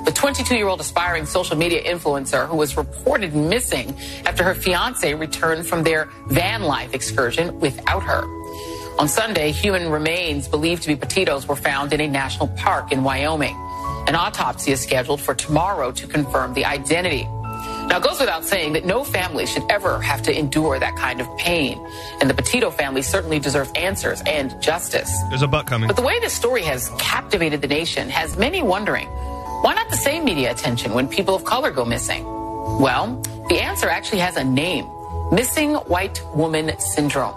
the 0.06 0.12
22 0.12 0.56
year 0.56 0.68
old 0.68 0.80
aspiring 0.80 1.26
social 1.26 1.58
media 1.58 1.84
influencer 1.84 2.48
who 2.48 2.56
was 2.56 2.78
reported 2.78 3.36
missing 3.36 3.98
after 4.26 4.44
her 4.44 4.54
fiance 4.54 5.14
returned 5.16 5.66
from 5.66 5.84
their 5.84 6.10
van 6.28 6.62
life 6.62 6.94
excursion 6.94 7.60
without 7.60 8.04
her. 8.04 8.24
On 9.00 9.08
Sunday, 9.08 9.52
human 9.52 9.90
remains 9.92 10.48
believed 10.48 10.84
to 10.84 10.88
be 10.88 10.96
Petito's 10.96 11.48
were 11.48 11.56
found 11.56 11.94
in 11.94 12.02
a 12.02 12.08
national 12.08 12.48
park 12.50 12.92
in 12.92 13.04
Wyoming. 13.04 13.56
An 14.08 14.16
autopsy 14.16 14.72
is 14.72 14.82
scheduled 14.82 15.20
for 15.20 15.34
tomorrow 15.36 15.92
to 15.92 16.08
confirm 16.08 16.54
the 16.54 16.66
identity. 16.66 17.28
Now, 17.88 17.98
it 17.98 18.04
goes 18.04 18.20
without 18.20 18.44
saying 18.44 18.74
that 18.74 18.86
no 18.86 19.06
family 19.06 19.46
should 19.46 19.64
ever 19.70 20.02
have 20.02 20.22
to 20.24 20.38
endure 20.38 20.78
that 20.78 20.98
kind 20.98 21.22
of 21.22 21.38
pain. 21.38 21.80
And 22.20 22.30
the 22.30 22.34
Petito 22.34 22.70
family 22.70 23.02
certainly 23.02 23.40
deserve 23.40 23.72
answers 23.76 24.22
and 24.26 24.62
justice. 24.62 25.10
There's 25.30 25.42
a 25.42 25.48
butt 25.48 25.68
coming. 25.68 25.88
But 25.88 25.96
the 25.96 26.02
way 26.02 26.20
this 26.20 26.34
story 26.34 26.64
has 26.64 26.90
captivated 26.98 27.62
the 27.62 27.68
nation 27.68 28.10
has 28.10 28.36
many 28.38 28.62
wondering 28.62 29.08
why 29.64 29.74
not 29.74 29.90
the 29.90 29.98
same 29.98 30.26
media 30.26 30.52
attention 30.52 30.94
when 30.94 31.08
people 31.08 31.34
of 31.34 31.44
color 31.46 31.72
go 31.72 31.84
missing? 31.86 32.24
Well, 32.26 33.20
the 33.50 33.60
answer 33.60 33.88
actually 33.90 34.20
has 34.20 34.36
a 34.36 34.44
name 34.44 34.86
missing 35.32 35.76
white 35.88 36.22
woman 36.36 36.78
syndrome, 36.80 37.36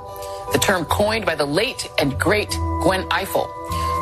the 0.52 0.58
term 0.58 0.84
coined 0.84 1.24
by 1.24 1.34
the 1.34 1.46
late 1.46 1.88
and 1.98 2.18
great 2.18 2.50
Gwen 2.82 3.08
Ifill 3.08 3.48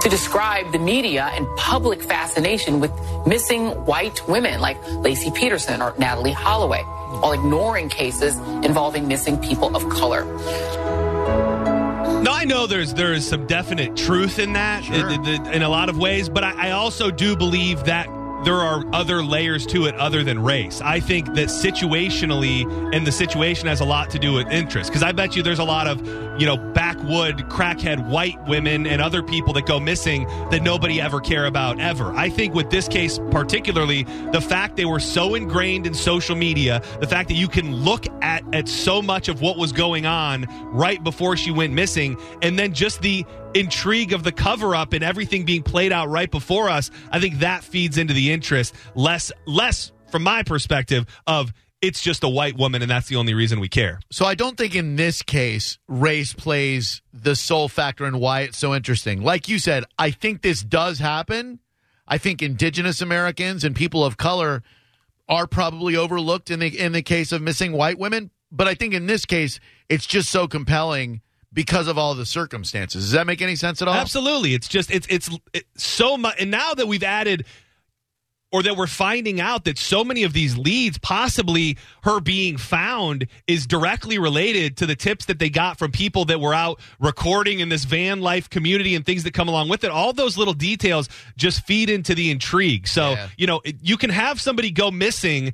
to 0.02 0.08
describe 0.08 0.70
the 0.72 0.78
media 0.78 1.30
and 1.34 1.46
public 1.56 2.02
fascination 2.02 2.80
with 2.80 2.92
missing 3.26 3.68
white 3.84 4.26
women 4.28 4.60
like 4.60 4.80
Laci 5.04 5.34
Peterson 5.34 5.82
or 5.82 5.92
Natalee 5.92 6.32
Holloway, 6.32 6.82
while 6.82 7.32
ignoring 7.32 7.88
cases 7.88 8.36
involving 8.64 9.08
missing 9.08 9.36
people 9.38 9.74
of 9.76 9.88
color. 9.88 10.24
No, 12.22 12.32
I 12.32 12.44
know 12.44 12.66
there's 12.66 12.94
there 12.94 13.12
is 13.12 13.26
some 13.26 13.46
definite 13.46 13.96
truth 13.96 14.38
in 14.38 14.52
that 14.54 14.84
Sure. 14.84 15.08
in, 15.08 15.24
in- 15.26 15.46
in 15.54 15.62
a 15.62 15.68
lot 15.68 15.88
of 15.88 15.98
ways, 15.98 16.28
but 16.28 16.42
I, 16.44 16.68
I 16.68 16.70
also 16.72 17.10
do 17.10 17.36
believe 17.36 17.84
that 17.84 18.08
there 18.44 18.54
are 18.54 18.84
other 18.92 19.22
layers 19.22 19.66
to 19.66 19.86
it 19.86 19.94
other 19.96 20.22
than 20.22 20.42
race. 20.42 20.80
I 20.80 21.00
think 21.00 21.26
that 21.34 21.48
situationally, 21.48 22.64
and 22.94 23.04
the 23.06 23.10
situation 23.12 23.66
has 23.66 23.80
a 23.80 23.84
lot 23.84 24.10
to 24.10 24.18
do 24.18 24.32
with 24.32 24.46
interest. 24.48 24.90
Because 24.90 25.02
I 25.02 25.10
bet 25.12 25.34
you 25.34 25.42
there's 25.42 25.58
a 25.58 25.64
lot 25.64 25.86
of, 25.88 26.00
you 26.38 26.46
know, 26.46 26.56
backwood, 26.56 27.48
crackhead 27.48 28.08
white 28.08 28.42
women 28.46 28.86
and 28.86 29.02
other 29.02 29.22
people 29.22 29.52
that 29.54 29.66
go 29.66 29.80
missing 29.80 30.24
that 30.50 30.62
nobody 30.62 31.00
ever 31.00 31.20
care 31.20 31.46
about 31.46 31.80
ever. 31.80 32.12
I 32.12 32.28
think 32.28 32.54
with 32.54 32.70
this 32.70 32.88
case 32.88 33.18
particularly, 33.30 34.04
the 34.32 34.40
fact 34.40 34.76
they 34.76 34.84
were 34.84 35.00
so 35.00 35.34
ingrained 35.34 35.86
in 35.86 35.94
social 35.94 36.36
media, 36.36 36.82
the 37.00 37.06
fact 37.06 37.28
that 37.28 37.34
you 37.34 37.48
can 37.48 37.74
look 37.74 38.06
at 38.22 38.44
at 38.54 38.68
so 38.68 39.02
much 39.02 39.28
of 39.28 39.40
what 39.40 39.56
was 39.56 39.72
going 39.72 40.06
on 40.06 40.46
right 40.72 41.02
before 41.02 41.36
she 41.36 41.50
went 41.50 41.72
missing, 41.72 42.16
and 42.42 42.58
then 42.58 42.72
just 42.72 43.02
the 43.02 43.24
intrigue 43.54 44.12
of 44.12 44.22
the 44.22 44.32
cover 44.32 44.74
up 44.74 44.92
and 44.92 45.02
everything 45.02 45.44
being 45.44 45.62
played 45.62 45.92
out 45.92 46.08
right 46.08 46.30
before 46.30 46.68
us, 46.68 46.90
I 47.10 47.20
think 47.20 47.40
that 47.40 47.64
feeds 47.64 47.98
into 47.98 48.14
the 48.14 48.30
interest 48.32 48.74
less 48.94 49.32
less 49.46 49.92
from 50.10 50.22
my 50.22 50.42
perspective 50.42 51.06
of 51.26 51.52
it's 51.80 52.02
just 52.02 52.24
a 52.24 52.28
white 52.28 52.56
woman 52.56 52.82
and 52.82 52.90
that's 52.90 53.08
the 53.08 53.16
only 53.16 53.34
reason 53.34 53.60
we 53.60 53.68
care. 53.68 54.00
So 54.10 54.24
I 54.24 54.34
don't 54.34 54.56
think 54.56 54.74
in 54.74 54.96
this 54.96 55.22
case 55.22 55.78
race 55.86 56.32
plays 56.32 57.02
the 57.12 57.36
sole 57.36 57.68
factor 57.68 58.06
in 58.06 58.18
why 58.18 58.42
it's 58.42 58.58
so 58.58 58.74
interesting. 58.74 59.22
Like 59.22 59.48
you 59.48 59.58
said, 59.58 59.84
I 59.98 60.10
think 60.10 60.42
this 60.42 60.62
does 60.62 60.98
happen. 60.98 61.60
I 62.06 62.18
think 62.18 62.42
indigenous 62.42 63.00
Americans 63.00 63.64
and 63.64 63.76
people 63.76 64.04
of 64.04 64.16
color 64.16 64.62
are 65.28 65.46
probably 65.46 65.94
overlooked 65.94 66.50
in 66.50 66.60
the 66.60 66.78
in 66.78 66.92
the 66.92 67.02
case 67.02 67.32
of 67.32 67.42
missing 67.42 67.72
white 67.72 67.98
women, 67.98 68.30
but 68.50 68.66
I 68.66 68.74
think 68.74 68.94
in 68.94 69.06
this 69.06 69.24
case 69.24 69.60
it's 69.88 70.06
just 70.06 70.30
so 70.30 70.48
compelling 70.48 71.20
because 71.52 71.86
of 71.86 71.96
all 71.96 72.14
the 72.14 72.26
circumstances. 72.26 73.04
Does 73.04 73.12
that 73.12 73.26
make 73.26 73.42
any 73.42 73.56
sense 73.56 73.82
at 73.82 73.88
all? 73.88 73.94
Absolutely. 73.94 74.54
It's 74.54 74.68
just 74.68 74.90
it's 74.90 75.06
it's, 75.08 75.30
it's 75.52 75.84
so 75.84 76.16
much 76.16 76.36
and 76.40 76.50
now 76.50 76.74
that 76.74 76.88
we've 76.88 77.02
added 77.02 77.44
or 78.50 78.62
that 78.62 78.76
we're 78.76 78.86
finding 78.86 79.40
out 79.40 79.64
that 79.64 79.76
so 79.76 80.02
many 80.02 80.22
of 80.22 80.32
these 80.32 80.56
leads, 80.56 80.96
possibly 80.98 81.76
her 82.02 82.18
being 82.18 82.56
found, 82.56 83.26
is 83.46 83.66
directly 83.66 84.18
related 84.18 84.76
to 84.78 84.86
the 84.86 84.96
tips 84.96 85.26
that 85.26 85.38
they 85.38 85.50
got 85.50 85.78
from 85.78 85.90
people 85.92 86.24
that 86.24 86.40
were 86.40 86.54
out 86.54 86.80
recording 86.98 87.60
in 87.60 87.68
this 87.68 87.84
van 87.84 88.20
life 88.20 88.48
community 88.48 88.94
and 88.94 89.04
things 89.04 89.22
that 89.24 89.34
come 89.34 89.48
along 89.48 89.68
with 89.68 89.84
it. 89.84 89.90
All 89.90 90.12
those 90.14 90.38
little 90.38 90.54
details 90.54 91.10
just 91.36 91.66
feed 91.66 91.90
into 91.90 92.14
the 92.14 92.30
intrigue. 92.30 92.88
So, 92.88 93.10
Yeah. 93.10 93.28
you 93.36 93.46
know, 93.46 93.60
it, 93.64 93.76
you 93.82 93.98
can 93.98 94.10
have 94.10 94.40
somebody 94.40 94.70
go 94.70 94.90
missing. 94.90 95.52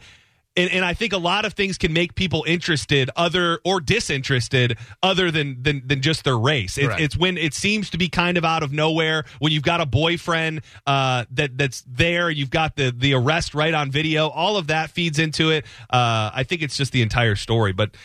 And, 0.57 0.71
and 0.71 0.85
I 0.85 0.95
think 0.95 1.13
a 1.13 1.19
lot 1.19 1.45
of 1.45 1.55
things 1.55 1.79
can 1.79 1.93
make 1.93 2.15
people 2.15 2.45
interested, 2.47 3.11
other 3.17 3.59
or 3.65 3.81
disinterested, 3.81 4.79
other 5.03 5.31
than 5.31 5.63
than, 5.63 5.83
than 5.87 6.01
just 6.01 6.23
their 6.23 6.39
race. 6.39 6.79
It, 6.79 6.85
it's 7.01 7.17
when 7.17 7.37
it 7.37 7.55
seems 7.55 7.91
to 7.91 7.99
be 7.99 8.09
kind 8.09 8.39
of 8.39 8.45
out 8.45 8.63
of 8.63 8.73
nowhere. 8.73 9.25
When 9.41 9.51
you've 9.53 9.65
got 9.65 9.81
a 9.81 9.87
boyfriend 9.87 10.63
uh, 10.87 11.25
that 11.33 11.59
that's 11.59 11.83
there, 11.89 12.31
you've 12.31 12.51
got 12.51 12.77
the 12.77 12.95
the 12.97 13.15
arrest 13.15 13.55
right 13.55 13.75
on 13.75 13.91
video. 13.91 14.29
All 14.29 14.57
of 14.57 14.69
that 14.69 14.91
feeds 14.91 15.19
into 15.19 15.51
it. 15.51 15.65
Uh, 15.91 16.31
I 16.33 16.45
think 16.45 16.63
it's 16.63 16.77
just 16.77 16.93
the 16.93 17.03
entire 17.03 17.35
story. 17.35 17.73
But 17.73 17.97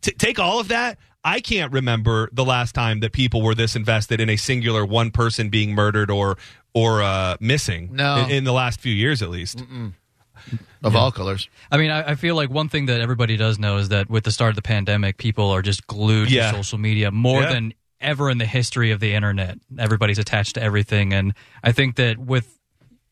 t- 0.00 0.12
take 0.12 0.38
all 0.40 0.58
of 0.58 0.68
that. 0.68 0.98
I 1.22 1.40
can't 1.40 1.72
remember 1.72 2.30
the 2.32 2.44
last 2.44 2.74
time 2.74 3.00
that 3.00 3.12
people 3.12 3.42
were 3.42 3.54
this 3.54 3.74
invested 3.74 4.20
in 4.20 4.30
a 4.30 4.36
singular 4.36 4.84
one 4.86 5.10
person 5.10 5.50
being 5.50 5.72
murdered 5.74 6.10
or 6.10 6.36
or 6.74 7.02
uh, 7.02 7.36
missing. 7.40 7.90
No. 7.92 8.24
in, 8.24 8.30
in 8.30 8.44
the 8.44 8.52
last 8.52 8.80
few 8.80 8.92
years 8.92 9.22
at 9.22 9.30
least. 9.30 9.62
Of 10.82 10.94
all 10.96 11.10
colors. 11.12 11.48
I 11.70 11.76
mean, 11.78 11.90
I, 11.90 12.10
I 12.10 12.14
feel 12.14 12.34
like 12.36 12.50
one 12.50 12.68
thing 12.68 12.86
that 12.86 13.00
everybody 13.00 13.36
does 13.36 13.58
know 13.58 13.76
is 13.78 13.88
that 13.90 14.08
with 14.10 14.24
the 14.24 14.30
start 14.32 14.50
of 14.50 14.56
the 14.56 14.62
pandemic, 14.62 15.16
people 15.18 15.50
are 15.50 15.62
just 15.62 15.86
glued 15.86 16.30
Yeah. 16.30 16.50
to 16.52 16.58
social 16.58 16.78
media 16.78 17.10
more 17.10 17.42
Yeah. 17.42 17.52
than 17.52 17.74
ever 18.00 18.30
in 18.30 18.38
the 18.38 18.46
history 18.46 18.90
of 18.90 19.00
the 19.00 19.14
internet. 19.14 19.58
Everybody's 19.78 20.18
attached 20.18 20.54
to 20.54 20.62
everything, 20.62 21.12
and 21.12 21.34
I 21.64 21.72
think 21.72 21.96
that 21.96 22.18
with 22.18 22.58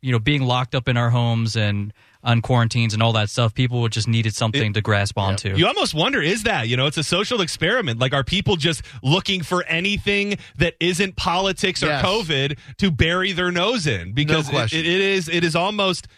you 0.03 0.13
know 0.13 0.19
being 0.19 0.43
locked 0.43 0.75
up 0.75 0.89
in 0.89 0.97
our 0.97 1.11
homes 1.11 1.57
and 1.57 1.93
on 2.23 2.41
quarantines 2.41 2.95
and 2.95 3.03
all 3.03 3.13
that 3.13 3.29
stuff, 3.29 3.53
people 3.55 3.87
just 3.89 4.09
needed 4.09 4.35
something 4.35 4.73
to 4.73 4.81
grasp 4.81 5.19
onto. 5.19 5.55
You 5.57 5.67
almost 5.67 5.93
wonder, 5.93 6.23
is 6.23 6.45
that, 6.45 6.69
you 6.69 6.75
know, 6.75 6.87
it's 6.87 6.97
a 6.97 7.05
social 7.05 7.43
experiment. 7.43 8.01
Like, 8.01 8.15
are 8.15 8.25
people 8.25 8.57
just 8.57 8.81
looking 9.03 9.43
for 9.43 9.63
anything 9.65 10.39
that 10.57 10.73
isn't 10.81 11.17
politics 11.17 11.83
or 11.83 11.89
Yes. 11.89 12.03
COVID 12.03 12.57
to 12.79 12.91
bury 12.91 13.33
their 13.33 13.51
nose 13.53 13.87
in? 13.87 14.13
Because 14.15 14.49
it, 14.49 14.53
question. 14.53 14.79
it 14.79 14.87
is, 14.87 15.29
it 15.29 15.45
is 15.45 15.55
almost, 15.55 16.09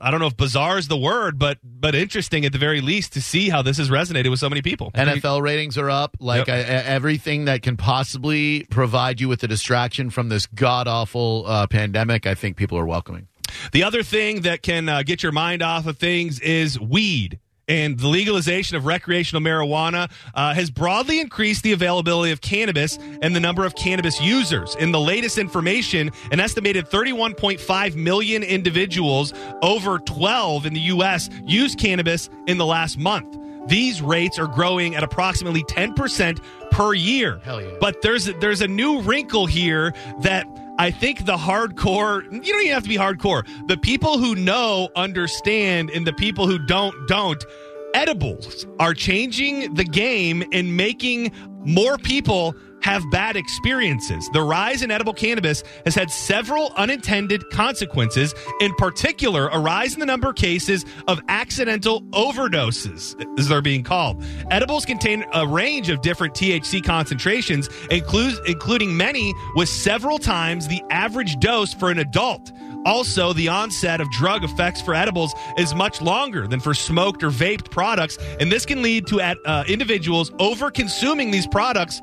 I 0.00 0.10
don't 0.10 0.20
know 0.20 0.26
if 0.28 0.36
bizarre 0.36 0.78
is 0.78 0.88
the 0.88 0.96
word, 0.96 1.38
but, 1.38 1.58
but 1.62 1.94
interesting 1.94 2.44
at 2.46 2.52
the 2.52 2.58
very 2.58 2.80
least 2.80 3.12
to 3.14 3.20
see 3.22 3.48
how 3.50 3.60
this 3.62 3.76
has 3.76 3.90
resonated 3.90 4.30
with 4.30 4.38
so 4.38 4.48
many 4.48 4.62
people. 4.62 4.90
NFL 4.92 5.42
ratings 5.42 5.76
are 5.76 5.90
up. 5.90 6.16
Like 6.20 6.46
Yep. 6.46 6.56
I- 6.56 6.62
everything 6.62 7.44
that 7.44 7.62
can 7.62 7.76
possibly 7.76 8.64
provide 8.70 9.20
you 9.20 9.28
with 9.28 9.42
a 9.42 9.48
distraction 9.48 10.08
from 10.10 10.28
this 10.30 10.46
god 10.46 10.88
awful 10.88 11.44
uh, 11.46 11.66
pandemic, 11.66 12.26
I 12.26 12.34
think 12.34 12.56
people 12.56 12.78
are 12.78 12.86
welcoming. 12.86 13.28
The 13.72 13.82
other 13.82 14.02
thing 14.02 14.42
that 14.42 14.62
can 14.62 14.88
uh, 14.88 15.02
get 15.02 15.22
your 15.22 15.32
mind 15.32 15.60
off 15.62 15.86
of 15.86 15.98
things 15.98 16.40
is 16.40 16.78
weed. 16.80 17.38
And 17.70 17.96
the 17.96 18.08
legalization 18.08 18.76
of 18.76 18.84
recreational 18.84 19.40
marijuana 19.40 20.10
uh, 20.34 20.54
has 20.54 20.72
broadly 20.72 21.20
increased 21.20 21.62
the 21.62 21.70
availability 21.70 22.32
of 22.32 22.40
cannabis 22.40 22.98
and 23.22 23.34
the 23.34 23.38
number 23.38 23.64
of 23.64 23.76
cannabis 23.76 24.20
users. 24.20 24.74
In 24.74 24.90
the 24.90 24.98
latest 24.98 25.38
information, 25.38 26.10
an 26.32 26.40
estimated 26.40 26.90
31.5 26.90 27.94
million 27.94 28.42
individuals 28.42 29.32
over 29.62 30.00
12 30.00 30.66
in 30.66 30.74
the 30.74 30.80
U.S. 30.80 31.30
used 31.46 31.78
cannabis 31.78 32.28
in 32.48 32.58
the 32.58 32.66
last 32.66 32.98
month. 32.98 33.38
These 33.68 34.02
rates 34.02 34.36
are 34.36 34.48
growing 34.48 34.96
at 34.96 35.04
approximately 35.04 35.62
10% 35.62 36.42
per 36.72 36.92
year. 36.92 37.40
Hell 37.44 37.62
yeah. 37.62 37.70
But 37.80 38.02
there's 38.02 38.24
there's 38.40 38.62
a 38.62 38.68
new 38.68 39.00
wrinkle 39.02 39.46
here 39.46 39.94
that 40.22 40.44
I 40.80 40.90
think 40.90 41.26
the 41.26 41.36
hardcore 41.36 42.24
you 42.24 42.40
don't 42.54 42.62
even 42.62 42.72
have 42.72 42.84
to 42.84 42.88
be 42.88 42.96
hardcore. 42.96 43.46
The 43.68 43.76
people 43.76 44.16
who 44.16 44.34
know 44.34 44.88
understand 44.96 45.90
and 45.90 46.06
the 46.06 46.14
people 46.14 46.46
who 46.46 46.58
don't 46.58 47.06
don't. 47.06 47.44
Edibles 47.92 48.66
are 48.78 48.94
changing 48.94 49.74
the 49.74 49.84
game 49.84 50.42
and 50.52 50.78
making 50.78 51.32
more 51.66 51.98
people 51.98 52.54
have 52.82 53.08
bad 53.10 53.36
experiences. 53.36 54.28
The 54.32 54.42
rise 54.42 54.82
in 54.82 54.90
edible 54.90 55.12
cannabis 55.12 55.62
has 55.84 55.94
had 55.94 56.10
several 56.10 56.72
unintended 56.76 57.48
consequences, 57.50 58.34
in 58.60 58.74
particular, 58.74 59.48
a 59.48 59.58
rise 59.58 59.94
in 59.94 60.00
the 60.00 60.06
number 60.06 60.30
of 60.30 60.36
cases 60.36 60.84
of 61.08 61.20
accidental 61.28 62.02
overdoses, 62.12 63.14
as 63.38 63.48
they're 63.48 63.62
being 63.62 63.82
called. 63.82 64.22
Edibles 64.50 64.84
contain 64.84 65.24
a 65.32 65.46
range 65.46 65.88
of 65.90 66.00
different 66.00 66.34
THC 66.34 66.84
concentrations, 66.84 67.68
including 67.90 68.96
many 68.96 69.34
with 69.56 69.68
several 69.68 70.18
times 70.18 70.68
the 70.68 70.82
average 70.90 71.38
dose 71.40 71.74
for 71.74 71.90
an 71.90 71.98
adult. 71.98 72.52
Also, 72.86 73.34
the 73.34 73.48
onset 73.48 74.00
of 74.00 74.10
drug 74.10 74.42
effects 74.42 74.80
for 74.80 74.94
edibles 74.94 75.34
is 75.58 75.74
much 75.74 76.00
longer 76.00 76.46
than 76.46 76.60
for 76.60 76.72
smoked 76.72 77.22
or 77.22 77.30
vaped 77.30 77.70
products, 77.70 78.16
and 78.40 78.50
this 78.50 78.64
can 78.64 78.80
lead 78.80 79.06
to 79.06 79.20
uh, 79.20 79.64
individuals 79.68 80.32
over 80.38 80.70
consuming 80.70 81.30
these 81.30 81.46
products 81.46 82.00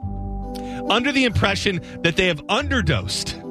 under 0.89 1.11
the 1.11 1.25
impression 1.25 1.81
that 2.03 2.15
they 2.15 2.27
have 2.27 2.45
underdosed. 2.47 3.43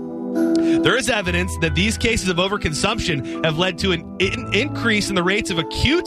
There 0.82 0.96
is 0.96 1.08
evidence 1.08 1.56
that 1.60 1.74
these 1.74 1.96
cases 1.96 2.28
of 2.28 2.36
overconsumption 2.36 3.44
have 3.44 3.58
led 3.58 3.78
to 3.78 3.92
an 3.92 4.16
in- 4.20 4.52
increase 4.54 5.08
in 5.08 5.14
the 5.14 5.22
rates 5.22 5.50
of 5.50 5.58
acute 5.58 6.06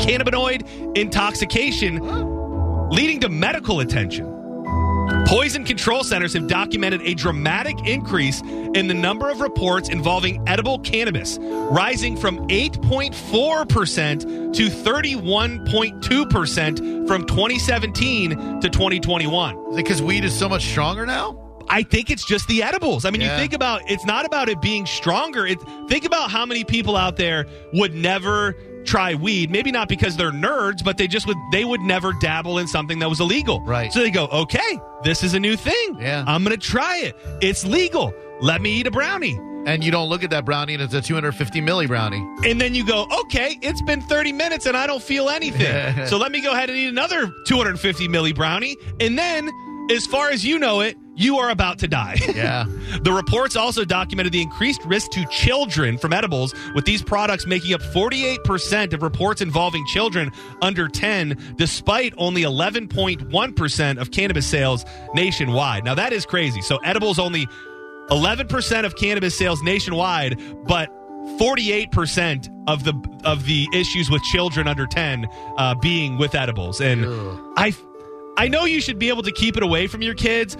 cannabinoid 0.00 0.96
intoxication, 0.96 2.00
leading 2.90 3.20
to 3.20 3.28
medical 3.28 3.80
attention. 3.80 4.41
Poison 5.26 5.64
control 5.64 6.04
centers 6.04 6.32
have 6.34 6.46
documented 6.46 7.00
a 7.02 7.14
dramatic 7.14 7.76
increase 7.86 8.40
in 8.42 8.86
the 8.88 8.94
number 8.94 9.30
of 9.30 9.40
reports 9.40 9.88
involving 9.88 10.46
edible 10.48 10.78
cannabis, 10.80 11.38
rising 11.40 12.16
from 12.16 12.38
8.4% 12.48 14.52
to 14.54 14.66
31.2% 14.68 17.08
from 17.08 17.24
2017 17.26 18.60
to 18.60 18.68
2021. 18.68 19.74
Because 19.76 20.02
weed 20.02 20.24
is 20.24 20.36
so 20.38 20.48
much 20.48 20.66
stronger 20.66 21.06
now? 21.06 21.38
I 21.68 21.84
think 21.84 22.10
it's 22.10 22.24
just 22.26 22.46
the 22.48 22.62
edibles. 22.62 23.04
I 23.06 23.10
mean, 23.10 23.22
Yeah. 23.22 23.32
you 23.34 23.38
think 23.40 23.54
about 23.54 23.82
it's 23.90 24.04
not 24.04 24.26
about 24.26 24.48
it 24.50 24.60
being 24.60 24.84
stronger. 24.84 25.46
It, 25.46 25.58
think 25.88 26.04
about 26.04 26.30
how 26.30 26.44
many 26.44 26.64
people 26.64 26.96
out 26.96 27.16
there 27.16 27.46
would 27.72 27.94
never 27.94 28.54
try 28.84 29.14
weed. 29.14 29.50
Maybe 29.50 29.70
not 29.70 29.88
because 29.88 30.16
they're 30.16 30.32
nerds, 30.32 30.84
but 30.84 30.96
they 30.98 31.06
just 31.06 31.26
would 31.26 31.36
they 31.50 31.64
would 31.64 31.80
never 31.80 32.12
dabble 32.12 32.58
in 32.58 32.66
something 32.66 32.98
that 33.00 33.08
was 33.08 33.20
illegal. 33.20 33.60
Right. 33.62 33.92
So 33.92 34.00
they 34.00 34.10
go, 34.10 34.26
okay, 34.26 34.80
this 35.02 35.22
is 35.22 35.34
a 35.34 35.40
new 35.40 35.56
thing. 35.56 35.96
Yeah. 35.98 36.24
I'm 36.26 36.42
gonna 36.42 36.56
try 36.56 36.98
it. 36.98 37.16
It's 37.40 37.64
legal. 37.64 38.14
Let 38.40 38.60
me 38.60 38.80
eat 38.80 38.86
a 38.86 38.90
brownie. 38.90 39.38
And 39.64 39.84
you 39.84 39.92
don't 39.92 40.08
look 40.08 40.24
at 40.24 40.30
that 40.30 40.44
brownie 40.44 40.74
and 40.74 40.82
it's 40.82 40.94
a 40.94 41.00
250 41.00 41.60
milli 41.60 41.86
brownie. 41.86 42.26
And 42.44 42.60
then 42.60 42.74
you 42.74 42.84
go, 42.84 43.06
okay, 43.20 43.58
it's 43.62 43.80
been 43.80 44.00
30 44.00 44.32
minutes 44.32 44.66
and 44.66 44.76
I 44.76 44.88
don't 44.88 45.02
feel 45.02 45.28
anything. 45.28 46.06
so 46.06 46.16
let 46.18 46.32
me 46.32 46.40
go 46.40 46.52
ahead 46.52 46.68
and 46.68 46.76
eat 46.76 46.88
another 46.88 47.32
250 47.46 48.08
milli 48.08 48.34
brownie. 48.34 48.76
And 48.98 49.16
then, 49.16 49.50
as 49.90 50.06
far 50.06 50.30
as 50.30 50.44
you 50.44 50.58
know 50.58 50.80
it, 50.80 50.96
you 51.14 51.38
are 51.38 51.50
about 51.50 51.78
to 51.80 51.88
die. 51.88 52.18
Yeah. 52.32 52.64
The 53.02 53.12
reports 53.12 53.56
also 53.56 53.84
documented 53.84 54.32
the 54.32 54.40
increased 54.40 54.82
risk 54.86 55.10
to 55.12 55.24
children 55.26 55.98
from 55.98 56.12
edibles, 56.12 56.54
with 56.74 56.86
these 56.86 57.02
products 57.02 57.46
making 57.46 57.74
up 57.74 57.82
48% 57.82 58.94
of 58.94 59.02
reports 59.02 59.42
involving 59.42 59.84
children 59.86 60.30
under 60.62 60.88
10, 60.88 61.54
despite 61.56 62.14
only 62.16 62.42
11.1% 62.42 64.00
of 64.00 64.10
cannabis 64.10 64.46
sales 64.46 64.84
nationwide. 65.14 65.84
Now, 65.84 65.94
that 65.94 66.12
is 66.12 66.24
crazy. 66.24 66.62
So, 66.62 66.78
edibles 66.78 67.18
only 67.18 67.46
11% 68.08 68.84
of 68.84 68.96
cannabis 68.96 69.36
sales 69.36 69.62
nationwide, 69.62 70.40
but 70.66 70.88
48% 71.38 72.48
of 72.66 72.84
the 72.84 72.94
of 73.24 73.44
the 73.44 73.68
issues 73.72 74.10
with 74.10 74.22
children 74.24 74.66
under 74.66 74.86
10 74.86 75.26
uh, 75.56 75.74
being 75.76 76.18
with 76.18 76.34
edibles. 76.34 76.80
And 76.80 77.04
I 77.56 77.74
I 78.42 78.48
know 78.48 78.64
you 78.64 78.80
should 78.80 78.98
be 78.98 79.08
able 79.08 79.22
to 79.22 79.30
keep 79.30 79.56
it 79.56 79.62
away 79.62 79.86
from 79.86 80.02
your 80.02 80.14
kids, 80.14 80.56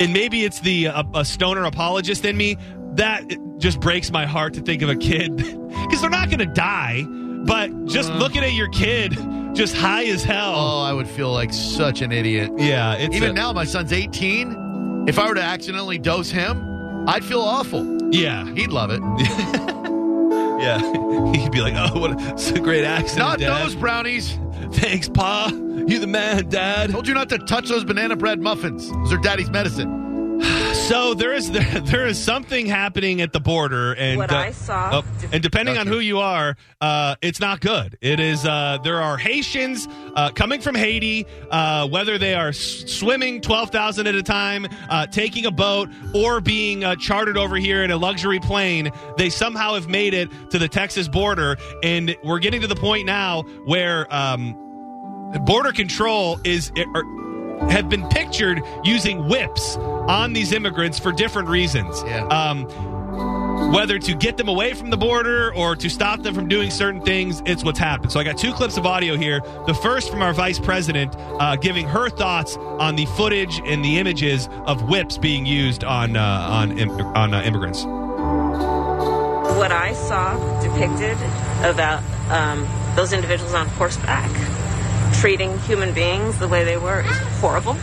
and 0.00 0.12
maybe 0.12 0.44
it's 0.44 0.58
the 0.60 0.88
uh, 0.88 1.04
a 1.14 1.24
stoner 1.24 1.62
apologist 1.62 2.24
in 2.24 2.36
me 2.36 2.56
that 2.94 3.22
just 3.58 3.78
breaks 3.78 4.10
my 4.10 4.26
heart 4.26 4.54
to 4.54 4.60
think 4.60 4.82
of 4.82 4.88
a 4.88 4.96
kid 4.96 5.36
because 5.36 6.00
they're 6.00 6.10
not 6.10 6.30
going 6.30 6.40
to 6.40 6.46
die, 6.46 7.04
but 7.46 7.86
just 7.86 8.10
looking 8.14 8.42
at 8.42 8.54
your 8.54 8.68
kid 8.70 9.12
just 9.54 9.76
high 9.76 10.04
as 10.06 10.24
hell. 10.24 10.52
Oh, 10.56 10.82
I 10.82 10.92
would 10.92 11.06
feel 11.06 11.30
like 11.32 11.52
such 11.52 12.02
an 12.02 12.10
idiot. 12.10 12.50
yeah, 12.58 12.98
Even 12.98 13.30
a- 13.30 13.32
now, 13.32 13.52
my 13.52 13.64
son's 13.66 13.92
18. 13.92 15.04
If 15.08 15.16
I 15.16 15.28
were 15.28 15.34
to 15.36 15.42
accidentally 15.42 15.98
dose 15.98 16.28
him, 16.30 17.06
I'd 17.08 17.24
feel 17.24 17.40
awful. 17.42 18.12
Yeah, 18.12 18.44
He'd 18.54 18.70
love 18.70 18.90
it. 18.90 19.00
yeah. 20.60 20.78
He'd 21.34 21.52
be 21.52 21.60
like, 21.60 21.74
"Oh, 21.76 22.00
what 22.00 22.12
a, 22.20 22.30
it's 22.32 22.50
a 22.50 22.58
great 22.60 22.84
accident, 22.84 23.18
Not 23.28 23.38
Dad. 23.38 23.64
those 23.64 23.74
brownies. 23.76 24.36
Thanks, 24.72 25.08
Pa. 25.08 25.50
You 25.52 25.98
the 25.98 26.06
man, 26.06 26.48
Dad." 26.48 26.90
Told 26.90 27.06
you 27.08 27.14
not 27.14 27.28
to 27.30 27.38
touch 27.38 27.68
those 27.68 27.84
banana 27.84 28.16
bread 28.16 28.40
muffins. 28.40 28.90
Those 28.90 29.12
are 29.12 29.18
daddy's 29.18 29.50
medicine. 29.50 30.01
So 30.88 31.14
there 31.14 31.32
is 31.32 31.50
there, 31.50 31.80
there 31.84 32.06
is 32.06 32.22
something 32.22 32.66
happening 32.66 33.20
at 33.20 33.32
the 33.32 33.40
border, 33.40 33.92
and 33.94 34.18
What 34.18 34.32
uh, 34.32 34.36
I 34.36 34.50
saw- 34.50 35.02
oh, 35.02 35.26
and 35.32 35.42
depending 35.42 35.78
on 35.78 35.86
who 35.86 36.00
you 36.00 36.18
are, 36.18 36.56
uh, 36.80 37.14
it's 37.22 37.40
not 37.40 37.60
good. 37.60 37.96
It 38.00 38.20
is. 38.20 38.44
Uh, 38.44 38.78
there 38.82 39.00
are 39.00 39.16
Haitians 39.16 39.86
uh, 40.14 40.30
coming 40.30 40.60
from 40.60 40.74
Haiti, 40.74 41.24
uh, 41.50 41.88
whether 41.88 42.18
they 42.18 42.34
are 42.34 42.48
s- 42.48 42.84
swimming 42.88 43.40
twelve 43.40 43.70
thousand 43.70 44.06
at 44.06 44.14
a 44.16 44.22
time, 44.22 44.66
uh, 44.90 45.06
taking 45.06 45.46
a 45.46 45.50
boat, 45.50 45.88
or 46.14 46.40
being 46.40 46.84
uh, 46.84 46.96
chartered 46.96 47.38
over 47.38 47.56
here 47.56 47.84
in 47.84 47.90
a 47.90 47.96
luxury 47.96 48.40
plane. 48.40 48.90
They 49.16 49.30
somehow 49.30 49.74
have 49.74 49.88
made 49.88 50.14
it 50.14 50.28
to 50.50 50.58
the 50.58 50.68
Texas 50.68 51.08
border, 51.08 51.56
and 51.82 52.14
we're 52.24 52.40
getting 52.40 52.60
to 52.60 52.66
the 52.66 52.76
point 52.76 53.06
now 53.06 53.42
where. 53.64 54.12
Um, 54.12 54.58
border 55.46 55.72
control 55.72 56.38
is 56.44 56.70
er, 56.76 57.02
have 57.70 57.88
been 57.88 58.08
pictured 58.08 58.62
using 58.84 59.28
whips 59.28 59.76
on 59.76 60.32
these 60.32 60.52
immigrants 60.52 60.98
for 60.98 61.12
different 61.12 61.48
reasons. 61.48 62.02
Yeah. 62.04 62.26
Um, 62.26 62.66
whether 63.72 63.98
to 63.98 64.14
get 64.14 64.36
them 64.36 64.48
away 64.48 64.74
from 64.74 64.90
the 64.90 64.96
border 64.96 65.54
or 65.54 65.74
to 65.76 65.88
stop 65.88 66.22
them 66.22 66.34
from 66.34 66.48
doing 66.48 66.70
certain 66.70 67.00
things, 67.00 67.42
it's 67.46 67.64
what's 67.64 67.78
happened. 67.78 68.12
So 68.12 68.20
I 68.20 68.24
got 68.24 68.36
two 68.36 68.52
clips 68.52 68.76
of 68.76 68.84
audio 68.84 69.16
here. 69.16 69.40
The 69.66 69.74
first 69.74 70.10
from 70.10 70.20
our 70.20 70.34
vice 70.34 70.58
president 70.58 71.14
uh, 71.18 71.56
giving 71.56 71.86
her 71.88 72.10
thoughts 72.10 72.56
on 72.56 72.96
the 72.96 73.06
footage 73.06 73.60
and 73.64 73.84
the 73.84 73.98
images 73.98 74.48
of 74.66 74.88
whips 74.88 75.16
being 75.16 75.46
used 75.46 75.84
on 75.84 76.16
uh, 76.16 76.22
on 76.50 76.78
im- 76.78 76.90
on 76.90 77.32
uh, 77.32 77.42
immigrants. 77.42 77.84
What 79.56 79.72
I 79.72 79.92
saw 79.94 80.36
depicted 80.60 81.16
about 81.64 82.02
um, 82.30 82.66
those 82.96 83.12
individuals 83.12 83.54
on 83.54 83.68
horseback 83.68 84.30
treating 85.22 85.56
human 85.60 85.94
beings 85.94 86.36
the 86.40 86.48
way 86.48 86.64
they 86.64 86.76
were 86.76 87.00
is 87.00 87.16
horrible. 87.38 87.74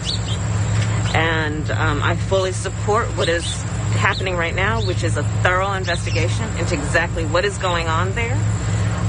And 1.15 1.71
um, 1.71 2.03
I 2.03 2.17
fully 2.17 2.51
support 2.51 3.07
what 3.15 3.29
is 3.29 3.45
happening 3.93 4.35
right 4.35 4.53
now, 4.53 4.85
which 4.85 5.05
is 5.05 5.15
a 5.15 5.23
thorough 5.41 5.71
investigation 5.71 6.45
into 6.57 6.73
exactly 6.73 7.25
what 7.25 7.45
is 7.45 7.57
going 7.57 7.87
on 7.87 8.11
there. 8.11 8.35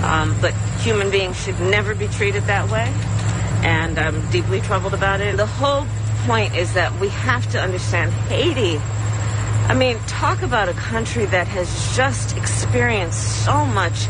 Um, 0.05 0.41
but 0.41 0.55
human 0.79 1.11
beings 1.11 1.43
should 1.43 1.59
never 1.59 1.93
be 1.93 2.07
treated 2.07 2.45
that 2.45 2.71
way. 2.71 2.85
And 3.67 3.99
I'm 3.99 4.31
deeply 4.31 4.61
troubled 4.61 4.95
about 4.95 5.21
it. 5.21 5.37
The 5.37 5.47
whole 5.47 5.85
point 6.25 6.55
is 6.55 6.75
that 6.75 7.01
we 7.01 7.09
have 7.09 7.51
to 7.51 7.61
understand 7.61 8.13
Haiti 8.13 8.79
I 9.71 9.75
mean, 9.75 10.01
talk 10.09 10.43
about 10.43 10.69
a 10.69 10.73
country 10.73 11.27
that 11.27 11.47
has 11.47 11.97
just 11.97 12.37
experienced 12.37 13.45
so 13.45 13.65
much 13.65 14.09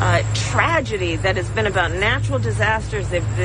uh, 0.00 0.22
tragedy 0.34 1.16
that 1.16 1.36
has 1.36 1.48
been 1.50 1.66
about 1.66 1.92
natural 1.92 2.38
disasters. 2.38 3.08
They've 3.08 3.36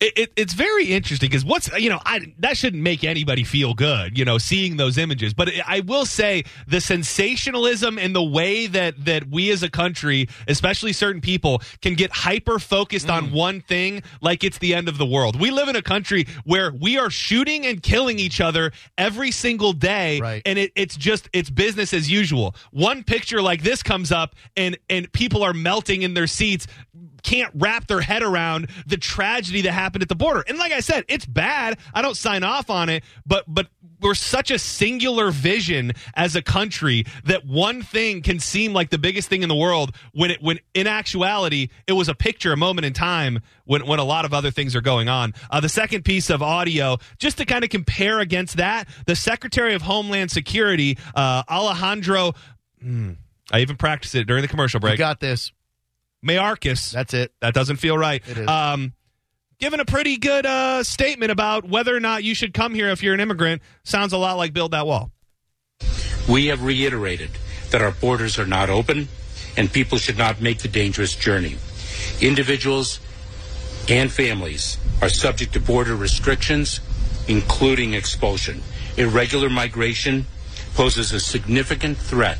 It, 0.00 0.12
it, 0.16 0.32
it's 0.36 0.52
very 0.52 0.86
interesting 0.86 1.28
because 1.28 1.44
what's 1.44 1.68
you 1.76 1.88
know 1.90 2.00
I 2.04 2.32
that 2.38 2.56
shouldn't 2.56 2.84
make 2.84 3.02
anybody 3.02 3.42
feel 3.42 3.74
good 3.74 4.16
you 4.16 4.24
know 4.24 4.38
seeing 4.38 4.76
those 4.76 4.96
images 4.96 5.34
but 5.34 5.48
I 5.66 5.80
will 5.80 6.06
say 6.06 6.44
the 6.68 6.80
sensationalism 7.22 7.98
and 7.98 8.14
the 8.14 8.22
way 8.22 8.68
that 8.68 9.04
that 9.06 9.28
we 9.28 9.50
as 9.50 9.62
a 9.64 9.68
country 9.70 10.28
especially 10.46 10.92
certain 10.92 11.20
people 11.20 11.60
can 11.82 11.94
get 11.94 12.12
hyper 12.12 12.58
focused 12.60 13.08
Mm. 13.08 13.12
on 13.14 13.32
one 13.32 13.60
thing 13.60 14.02
like 14.20 14.44
it's 14.44 14.58
the 14.58 14.74
end 14.74 14.88
of 14.88 14.98
the 14.98 15.06
world 15.06 15.38
we 15.40 15.50
live 15.50 15.68
in 15.68 15.74
a 15.76 15.82
country 15.82 16.26
where 16.44 16.72
we 16.72 16.96
are 16.98 17.10
shooting 17.10 17.66
and 17.66 17.82
killing 17.82 18.18
each 18.20 18.40
other 18.40 18.70
every 18.96 19.30
single 19.32 19.72
day 19.72 20.20
Right. 20.20 20.42
and 20.46 20.58
it, 20.60 20.72
it's 20.76 20.96
just 20.96 21.28
it's 21.32 21.50
business 21.50 21.92
as 21.92 22.08
usual 22.10 22.54
one 22.70 23.02
picture 23.02 23.40
like 23.42 23.62
this 23.62 23.82
comes 23.82 24.12
up 24.12 24.34
and 24.56 24.78
and 24.88 25.10
people 25.12 25.42
are 25.42 25.52
melting 25.54 26.02
in 26.02 26.14
their 26.14 26.26
seats 26.28 26.66
can't 27.22 27.52
wrap 27.54 27.86
their 27.86 28.00
head 28.00 28.22
around 28.22 28.68
the 28.86 28.96
tragedy 28.96 29.62
that 29.62 29.72
happened 29.72 30.02
at 30.02 30.08
the 30.08 30.14
border. 30.14 30.44
And 30.48 30.58
like 30.58 30.72
I 30.72 30.80
said, 30.80 31.04
it's 31.08 31.26
bad. 31.26 31.78
I 31.94 32.02
don't 32.02 32.16
sign 32.16 32.44
off 32.44 32.70
on 32.70 32.88
it, 32.88 33.04
but 33.26 33.44
but 33.46 33.68
we're 34.00 34.14
such 34.14 34.50
a 34.50 34.58
singular 34.58 35.30
vision 35.30 35.92
as 36.14 36.36
a 36.36 36.42
country 36.42 37.04
that 37.24 37.44
one 37.44 37.82
thing 37.82 38.22
can 38.22 38.38
seem 38.38 38.72
like 38.72 38.90
the 38.90 38.98
biggest 38.98 39.28
thing 39.28 39.42
in 39.42 39.48
the 39.48 39.56
world 39.56 39.94
when 40.12 40.30
it 40.30 40.42
when 40.42 40.58
in 40.74 40.86
actuality 40.86 41.68
it 41.86 41.92
was 41.92 42.08
a 42.08 42.14
picture, 42.14 42.52
a 42.52 42.56
moment 42.56 42.84
in 42.84 42.92
time 42.92 43.40
when 43.64 43.86
when 43.86 43.98
a 43.98 44.04
lot 44.04 44.24
of 44.24 44.32
other 44.32 44.50
things 44.50 44.76
are 44.76 44.80
going 44.80 45.08
on. 45.08 45.34
Uh, 45.50 45.60
the 45.60 45.68
second 45.68 46.04
piece 46.04 46.30
of 46.30 46.42
audio, 46.42 46.98
just 47.18 47.38
to 47.38 47.44
kind 47.44 47.64
of 47.64 47.70
compare 47.70 48.20
against 48.20 48.56
that, 48.56 48.88
the 49.06 49.16
Secretary 49.16 49.74
of 49.74 49.82
Homeland 49.82 50.30
Security, 50.30 50.98
uh, 51.14 51.42
Alejandro. 51.48 52.34
hmm, 52.80 53.12
I 53.50 53.60
even 53.60 53.76
practiced 53.76 54.14
it 54.14 54.26
during 54.26 54.42
the 54.42 54.48
commercial 54.48 54.80
break. 54.80 54.98
got 54.98 55.20
this. 55.20 55.52
Mayorkas. 56.24 56.92
That's 56.92 57.14
it. 57.14 57.32
That 57.40 57.54
doesn't 57.54 57.76
feel 57.76 57.96
right. 57.96 58.22
It 58.28 58.38
is. 58.38 58.48
Um, 58.48 58.92
giving 59.58 59.80
a 59.80 59.84
pretty 59.84 60.16
good 60.16 60.46
uh, 60.46 60.82
statement 60.82 61.32
about 61.32 61.68
whether 61.68 61.94
or 61.94 62.00
not 62.00 62.24
you 62.24 62.34
should 62.34 62.54
come 62.54 62.74
here 62.74 62.88
if 62.88 63.02
you're 63.02 63.14
an 63.14 63.20
immigrant. 63.20 63.62
Sounds 63.84 64.12
a 64.12 64.18
lot 64.18 64.36
like 64.36 64.52
build 64.52 64.72
that 64.72 64.86
wall. 64.86 65.10
We 66.28 66.46
have 66.46 66.62
reiterated 66.62 67.30
that 67.70 67.82
our 67.82 67.90
borders 67.90 68.38
are 68.38 68.46
not 68.46 68.70
open 68.70 69.08
and 69.56 69.72
people 69.72 69.98
should 69.98 70.18
not 70.18 70.40
make 70.40 70.58
the 70.58 70.68
dangerous 70.68 71.14
journey. 71.14 71.56
Individuals 72.20 73.00
and 73.88 74.10
families 74.10 74.76
are 75.00 75.08
subject 75.08 75.54
to 75.54 75.60
border 75.60 75.96
restrictions, 75.96 76.80
including 77.26 77.94
expulsion. 77.94 78.60
Irregular 78.96 79.48
migration 79.48 80.26
poses 80.74 81.12
a 81.12 81.20
significant 81.20 81.96
threat 81.96 82.38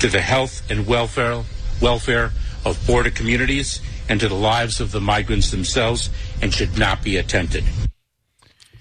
to 0.00 0.08
the 0.08 0.20
health 0.20 0.68
and 0.70 0.86
welfare 0.86 1.42
welfare 1.80 2.32
of 2.64 2.84
border 2.86 3.10
communities 3.10 3.80
and 4.08 4.20
to 4.20 4.28
the 4.28 4.34
lives 4.34 4.80
of 4.80 4.92
the 4.92 5.00
migrants 5.00 5.50
themselves 5.50 6.10
and 6.42 6.52
should 6.52 6.78
not 6.78 7.02
be 7.02 7.16
attempted. 7.16 7.64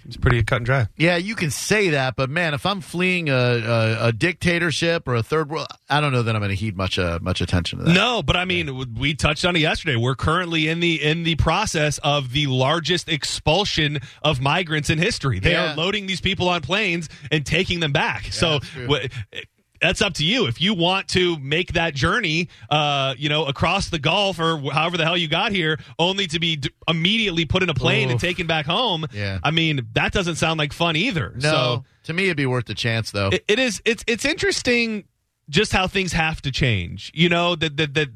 It's 0.05 0.17
pretty 0.17 0.41
cut 0.41 0.55
and 0.57 0.65
dry. 0.65 0.87
Yeah, 0.97 1.17
you 1.17 1.35
can 1.35 1.51
say 1.51 1.89
that, 1.89 2.15
but 2.15 2.31
man, 2.31 2.55
if 2.55 2.65
I'm 2.65 2.81
fleeing 2.81 3.29
a, 3.29 3.33
a, 3.33 4.07
a 4.07 4.11
dictatorship 4.11 5.07
or 5.07 5.13
a 5.13 5.21
third 5.21 5.51
world, 5.51 5.67
I 5.87 6.01
don't 6.01 6.11
know 6.11 6.23
that 6.23 6.35
I'm 6.35 6.41
going 6.41 6.49
to 6.49 6.55
heed 6.55 6.75
much 6.75 6.97
uh, 6.97 7.19
much 7.21 7.41
attention 7.41 7.77
to 7.77 7.85
that. 7.85 7.93
No, 7.93 8.23
but 8.23 8.35
I 8.35 8.45
mean, 8.45 8.95
we 8.95 9.13
touched 9.13 9.45
on 9.45 9.55
it 9.55 9.59
yesterday. 9.59 9.97
We're 9.97 10.15
currently 10.15 10.67
in 10.67 10.79
the 10.79 10.95
in 11.03 11.21
the 11.25 11.35
process 11.35 11.99
of 11.99 12.31
the 12.31 12.47
largest 12.47 13.07
expulsion 13.07 13.99
of 14.23 14.41
migrants 14.41 14.89
in 14.89 14.97
history. 14.97 15.37
They 15.37 15.51
Yeah. 15.51 15.73
are 15.73 15.75
loading 15.75 16.07
these 16.07 16.21
people 16.21 16.49
on 16.49 16.61
planes 16.61 17.07
and 17.31 17.45
taking 17.45 17.79
them 17.79 17.91
back. 17.91 18.33
so. 18.33 18.57
that's 18.59 18.69
true. 18.71 18.87
wh- 18.87 19.37
that's 19.81 20.01
up 20.01 20.13
to 20.15 20.25
you. 20.25 20.47
If 20.47 20.59
you 20.61 20.73
want 20.73 21.07
to 21.09 21.37
make 21.39 21.73
that 21.73 21.93
journey, 21.95 22.49
uh, 22.69 23.15
you 23.17 23.29
know, 23.29 23.45
across 23.45 23.89
the 23.89 23.99
Gulf 23.99 24.39
or 24.39 24.57
however 24.71 24.97
the 24.97 25.05
hell 25.05 25.17
you 25.17 25.27
got 25.27 25.51
here, 25.51 25.79
only 25.97 26.27
to 26.27 26.39
be 26.39 26.57
d- 26.57 26.69
immediately 26.87 27.45
put 27.45 27.63
in 27.63 27.69
a 27.69 27.73
plane 27.73 28.09
and 28.09 28.19
taken 28.19 28.47
back 28.47 28.65
home. 28.65 29.05
Yeah. 29.13 29.39
I 29.43 29.51
mean, 29.51 29.87
that 29.93 30.11
doesn't 30.11 30.35
sound 30.35 30.57
like 30.59 30.73
fun 30.73 30.95
either. 30.95 31.33
No, 31.35 31.41
So 31.51 31.85
to 32.03 32.13
me, 32.13 32.25
it'd 32.25 32.37
be 32.37 32.45
worth 32.45 32.65
the 32.65 32.75
chance, 32.75 33.11
though. 33.11 33.29
it, 33.29 33.43
it 33.47 33.59
is 33.59 33.81
it's 33.85 34.03
it's 34.07 34.25
interesting 34.25 35.05
just 35.49 35.71
how 35.71 35.87
things 35.87 36.13
have 36.13 36.41
to 36.43 36.51
change 36.51 37.11
you 37.15 37.27
know 37.27 37.55
that 37.55 37.75
that 37.77 37.93
that 37.95 38.09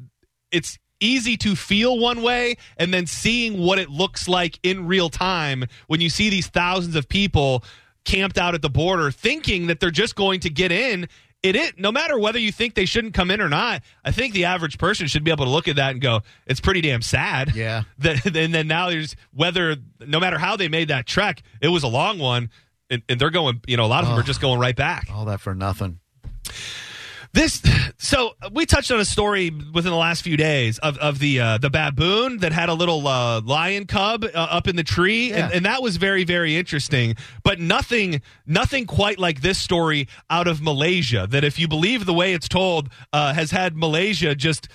it's 0.52 0.78
easy 1.00 1.36
to 1.36 1.56
feel 1.56 1.98
one 1.98 2.22
way 2.22 2.56
and 2.76 2.94
then 2.94 3.06
seeing 3.06 3.58
what 3.58 3.76
it 3.78 3.90
looks 3.90 4.28
like 4.28 4.58
in 4.62 4.86
real 4.86 5.10
time 5.10 5.64
when 5.88 6.00
you 6.00 6.08
see 6.08 6.30
these 6.30 6.46
thousands 6.46 6.94
of 6.94 7.08
people 7.08 7.64
camped 8.04 8.38
out 8.38 8.54
at 8.54 8.62
the 8.62 8.70
border 8.70 9.10
thinking 9.10 9.66
that 9.66 9.80
they're 9.80 9.90
just 9.90 10.14
going 10.14 10.38
to 10.38 10.48
get 10.48 10.70
in 10.70 11.08
it 11.44 11.54
is 11.54 11.72
no 11.76 11.92
matter 11.92 12.18
whether 12.18 12.38
you 12.40 12.50
think 12.50 12.74
they 12.74 12.86
shouldn't 12.86 13.14
come 13.14 13.30
in 13.30 13.40
or 13.40 13.48
not 13.48 13.82
i 14.04 14.10
think 14.10 14.34
the 14.34 14.46
average 14.46 14.78
person 14.78 15.06
should 15.06 15.22
be 15.22 15.30
able 15.30 15.44
to 15.44 15.50
look 15.50 15.68
at 15.68 15.76
that 15.76 15.92
and 15.92 16.00
go 16.00 16.20
it's 16.46 16.60
pretty 16.60 16.80
damn 16.80 17.02
sad 17.02 17.54
Yeah. 17.54 17.82
that, 17.98 18.24
and 18.26 18.52
then 18.54 18.66
now 18.66 18.90
there's 18.90 19.14
whether 19.32 19.76
no 20.00 20.18
matter 20.18 20.38
how 20.38 20.56
they 20.56 20.68
made 20.68 20.88
that 20.88 21.06
trek 21.06 21.42
it 21.60 21.68
was 21.68 21.82
a 21.84 21.88
long 21.88 22.18
one 22.18 22.50
and, 22.90 23.02
and 23.08 23.20
they're 23.20 23.30
going 23.30 23.60
you 23.66 23.76
know 23.76 23.84
a 23.84 23.86
lot 23.86 24.02
of 24.02 24.08
them 24.10 24.18
are 24.18 24.22
just 24.24 24.40
going 24.40 24.58
right 24.58 24.74
back 24.76 25.08
All 25.12 25.26
that 25.26 25.40
for 25.40 25.54
nothing. 25.54 26.00
This 27.34 27.60
so 27.98 28.30
we 28.52 28.64
touched 28.64 28.90
on 28.90 29.00
a 29.00 29.04
story 29.04 29.50
within 29.50 29.90
the 29.90 29.96
last 29.98 30.22
few 30.22 30.36
days 30.36 30.78
of, 30.78 30.96
of 30.98 31.18
the 31.18 31.40
uh, 31.40 31.58
the 31.58 31.68
baboon 31.68 32.38
that 32.38 32.52
had 32.52 32.68
a 32.68 32.74
little 32.74 33.06
uh, 33.06 33.40
lion 33.42 33.86
cub 33.86 34.24
uh, 34.24 34.28
up 34.34 34.68
in 34.68 34.76
the 34.76 34.84
tree 34.84 35.30
Yeah. 35.30 35.46
and, 35.46 35.52
and 35.54 35.66
that 35.66 35.82
was 35.82 35.96
very 35.98 36.24
very 36.24 36.56
interesting 36.56 37.16
but 37.42 37.58
nothing 37.60 38.22
nothing 38.46 38.86
quite 38.86 39.18
like 39.18 39.42
this 39.42 39.58
story 39.58 40.08
out 40.30 40.46
of 40.46 40.62
Malaysia 40.62 41.26
that 41.28 41.44
if 41.44 41.58
you 41.58 41.66
believe 41.68 42.06
the 42.06 42.14
way 42.14 42.32
it's 42.34 42.48
told 42.48 42.88
uh, 43.12 43.34
has 43.34 43.50
had 43.50 43.76
Malaysia 43.76 44.34
just 44.34 44.68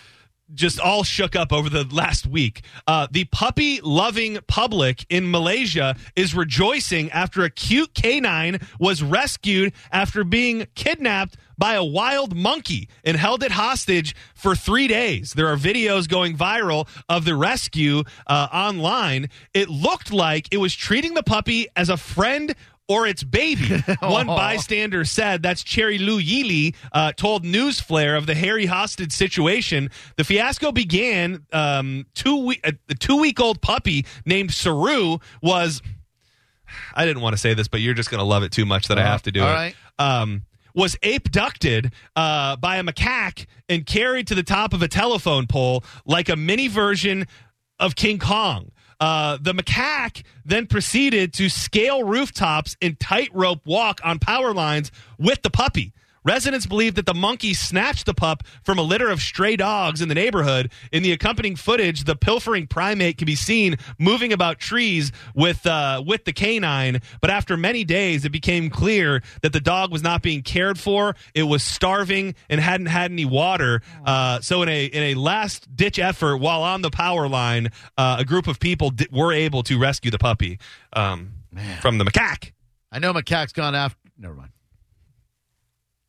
just 0.53 0.79
all 0.79 1.03
shook 1.03 1.35
up 1.35 1.53
over 1.53 1.69
the 1.69 1.83
last 1.91 2.25
week. 2.25 2.61
Uh, 2.87 3.07
the 3.11 3.25
puppy 3.25 3.79
loving 3.81 4.39
public 4.47 5.05
in 5.09 5.29
Malaysia 5.29 5.95
is 6.15 6.35
rejoicing 6.35 7.11
after 7.11 7.43
a 7.43 7.49
cute 7.49 7.93
canine 7.93 8.59
was 8.79 9.03
rescued 9.03 9.73
after 9.91 10.23
being 10.23 10.67
kidnapped 10.75 11.37
by 11.59 11.73
a 11.73 11.83
wild 11.83 12.35
monkey 12.35 12.87
and 13.03 13.17
held 13.17 13.43
it 13.43 13.51
hostage 13.51 14.15
for 14.33 14.55
three 14.55 14.87
days. 14.87 15.33
There 15.33 15.47
are 15.47 15.57
videos 15.57 16.07
going 16.07 16.37
viral 16.37 16.87
of 17.09 17.25
the 17.25 17.35
rescue 17.35 18.03
uh, 18.27 18.47
online. 18.53 19.29
It 19.53 19.67
looked 19.67 20.13
like 20.13 20.47
it 20.51 20.57
was 20.57 20.73
treating 20.73 21.15
the 21.15 21.23
puppy 21.23 21.67
as 21.75 21.89
a 21.89 21.97
friend 21.97 22.55
or 22.89 23.07
its 23.07 23.23
baby. 23.23 23.81
One 24.01 24.27
bystander 24.27 25.05
said 25.05 25.41
that's 25.41 25.63
Cherry 25.63 25.99
Lou 25.99 26.19
Yili 26.19 26.75
uh, 26.91 27.13
told 27.13 27.45
News 27.45 27.79
Flare 27.79 28.15
of 28.15 28.25
the 28.25 28.35
Harry 28.35 28.65
hostage 28.65 29.13
situation. 29.13 29.91
The 30.17 30.25
fiasco 30.25 30.73
began 30.73 31.45
um, 31.53 32.07
two 32.15 32.45
week 32.47 32.59
a 32.65 32.73
two 32.95 33.17
week 33.17 33.39
old 33.39 33.61
puppy 33.61 34.05
named 34.25 34.51
Saru 34.53 35.19
was. 35.41 35.81
I 36.93 37.05
didn't 37.05 37.23
want 37.23 37.33
to 37.33 37.37
say 37.37 37.53
this, 37.53 37.67
but 37.67 37.81
you're 37.81 37.95
just 37.95 38.11
going 38.11 38.19
to 38.19 38.25
love 38.25 38.43
it 38.43 38.51
too 38.51 38.65
much 38.65 38.89
that 38.89 38.99
I 38.99 39.03
have 39.03 39.23
to 39.23 39.31
do 39.31 39.41
all 39.41 39.49
it. 39.49 39.53
right. 39.53 39.75
Um, 39.97 40.43
was 40.75 40.95
abducted 41.01 41.91
uh, 42.15 42.55
by 42.57 42.77
a 42.77 42.83
macaque 42.83 43.47
and 43.67 43.85
carried 43.87 44.27
to 44.27 44.35
the 44.35 44.43
top 44.43 44.73
of 44.73 44.83
a 44.83 44.87
telephone 44.87 45.47
pole 45.47 45.83
like 46.05 46.29
a 46.29 46.35
mini 46.35 46.67
version 46.67 47.25
of 47.79 47.95
King 47.95 48.19
Kong. 48.19 48.71
Uh, 48.99 49.37
the 49.41 49.53
macaque 49.53 50.23
then 50.43 50.67
proceeded 50.67 51.33
to 51.33 51.47
scale 51.49 52.03
rooftops 52.03 52.75
and 52.81 52.99
tightrope 52.99 53.65
walk 53.65 54.01
on 54.03 54.19
power 54.19 54.53
lines 54.53 54.91
with 55.17 55.41
the 55.41 55.49
puppy. 55.49 55.93
Residents 56.23 56.65
believe 56.65 56.95
that 56.95 57.05
the 57.05 57.13
monkey 57.13 57.53
snatched 57.53 58.05
the 58.05 58.13
pup 58.13 58.43
from 58.63 58.77
a 58.77 58.81
litter 58.81 59.09
of 59.09 59.21
stray 59.21 59.55
dogs 59.55 60.01
in 60.01 60.09
the 60.09 60.15
neighborhood. 60.15 60.71
In 60.91 61.03
the 61.03 61.11
accompanying 61.11 61.55
footage, 61.55 62.03
the 62.03 62.15
pilfering 62.15 62.67
primate 62.67 63.17
can 63.17 63.25
be 63.25 63.35
seen 63.35 63.77
moving 63.97 64.33
about 64.33 64.59
trees 64.59 65.11
with 65.33 65.65
uh, 65.65 66.03
with 66.05 66.25
the 66.25 66.33
canine. 66.33 67.01
But 67.21 67.29
after 67.29 67.57
many 67.57 67.83
days, 67.83 68.25
it 68.25 68.31
became 68.31 68.69
clear 68.69 69.21
that 69.41 69.53
the 69.53 69.61
dog 69.61 69.91
was 69.91 70.03
not 70.03 70.21
being 70.21 70.41
cared 70.41 70.79
for. 70.79 71.15
It 71.33 71.43
was 71.43 71.63
starving 71.63 72.35
and 72.49 72.59
hadn't 72.59 72.87
had 72.87 73.11
any 73.11 73.25
water. 73.25 73.81
Uh, 74.05 74.41
so, 74.41 74.61
in 74.61 74.69
a 74.69 74.85
in 74.85 75.03
a 75.03 75.13
last 75.15 75.73
ditch 75.75 75.99
effort, 75.99 76.37
while 76.37 76.63
on 76.63 76.81
the 76.81 76.91
power 76.91 77.27
line, 77.27 77.71
uh, 77.97 78.17
a 78.19 78.25
group 78.25 78.47
of 78.47 78.59
people 78.59 78.89
di- 78.89 79.07
were 79.11 79.33
able 79.33 79.63
to 79.63 79.79
rescue 79.79 80.11
the 80.11 80.19
puppy 80.19 80.59
um, 80.93 81.33
from 81.81 81.97
the 81.97 82.05
macaque. 82.05 82.51
I 82.91 82.99
know 82.99 83.13
macaque's 83.13 83.53
gone 83.53 83.75
after. 83.75 83.97
Never 84.17 84.33
mind. 84.33 84.51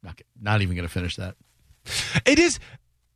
Not, 0.02 0.20
not 0.40 0.62
even 0.62 0.76
going 0.76 0.86
to 0.88 0.92
finish 0.92 1.16
that. 1.16 1.36
It 2.26 2.38
is. 2.38 2.58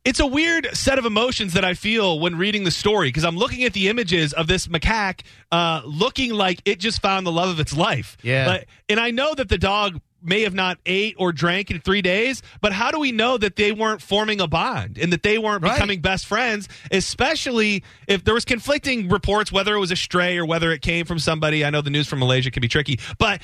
It's 0.03 0.19
a 0.19 0.27
weird 0.27 0.67
set 0.73 0.99
of 0.99 1.05
emotions 1.05 1.53
that 1.53 1.65
I 1.65 1.73
feel 1.73 2.19
when 2.19 2.37
reading 2.37 2.63
the 2.63 2.69
story 2.69 3.07
because 3.07 3.25
I'm 3.25 3.37
looking 3.37 3.63
at 3.63 3.73
the 3.73 3.89
images 3.89 4.33
of 4.33 4.45
this 4.45 4.67
macaque 4.67 5.21
uh, 5.51 5.81
looking 5.83 6.31
like 6.31 6.61
it 6.63 6.79
just 6.79 7.01
found 7.01 7.25
the 7.25 7.31
love 7.31 7.49
of 7.49 7.59
its 7.59 7.75
life. 7.75 8.15
Yeah. 8.21 8.45
But- 8.45 8.65
and 8.87 8.99
I 8.99 9.09
know 9.09 9.33
that 9.33 9.49
the 9.49 9.57
dog 9.57 9.99
may 10.21 10.41
have 10.41 10.53
not 10.53 10.77
ate 10.85 11.15
or 11.17 11.31
drank 11.31 11.71
in 11.71 11.79
three 11.79 12.03
days, 12.03 12.43
but 12.61 12.71
how 12.71 12.91
do 12.91 12.99
we 12.99 13.11
know 13.11 13.37
that 13.37 13.55
they 13.55 13.71
weren't 13.71 14.01
forming 14.01 14.41
a 14.41 14.47
bond 14.47 14.97
and 14.99 15.11
that 15.13 15.23
they 15.23 15.37
weren't 15.39 15.63
Right. 15.63 15.73
becoming 15.73 16.01
best 16.01 16.25
friends, 16.27 16.67
especially 16.91 17.83
if 18.07 18.23
there 18.23 18.33
was 18.33 18.45
conflicting 18.45 19.07
reports 19.09 19.51
whether 19.51 19.75
it 19.75 19.79
was 19.79 19.91
a 19.91 19.95
stray 19.95 20.37
or 20.37 20.45
whether 20.45 20.71
it 20.71 20.81
came 20.81 21.05
from 21.05 21.17
somebody. 21.19 21.63
I 21.65 21.69
know 21.71 21.81
the 21.81 21.89
news 21.91 22.07
from 22.07 22.19
Malaysia 22.19 22.51
can 22.51 22.61
be 22.61 22.67
tricky, 22.67 22.99
but 23.17 23.41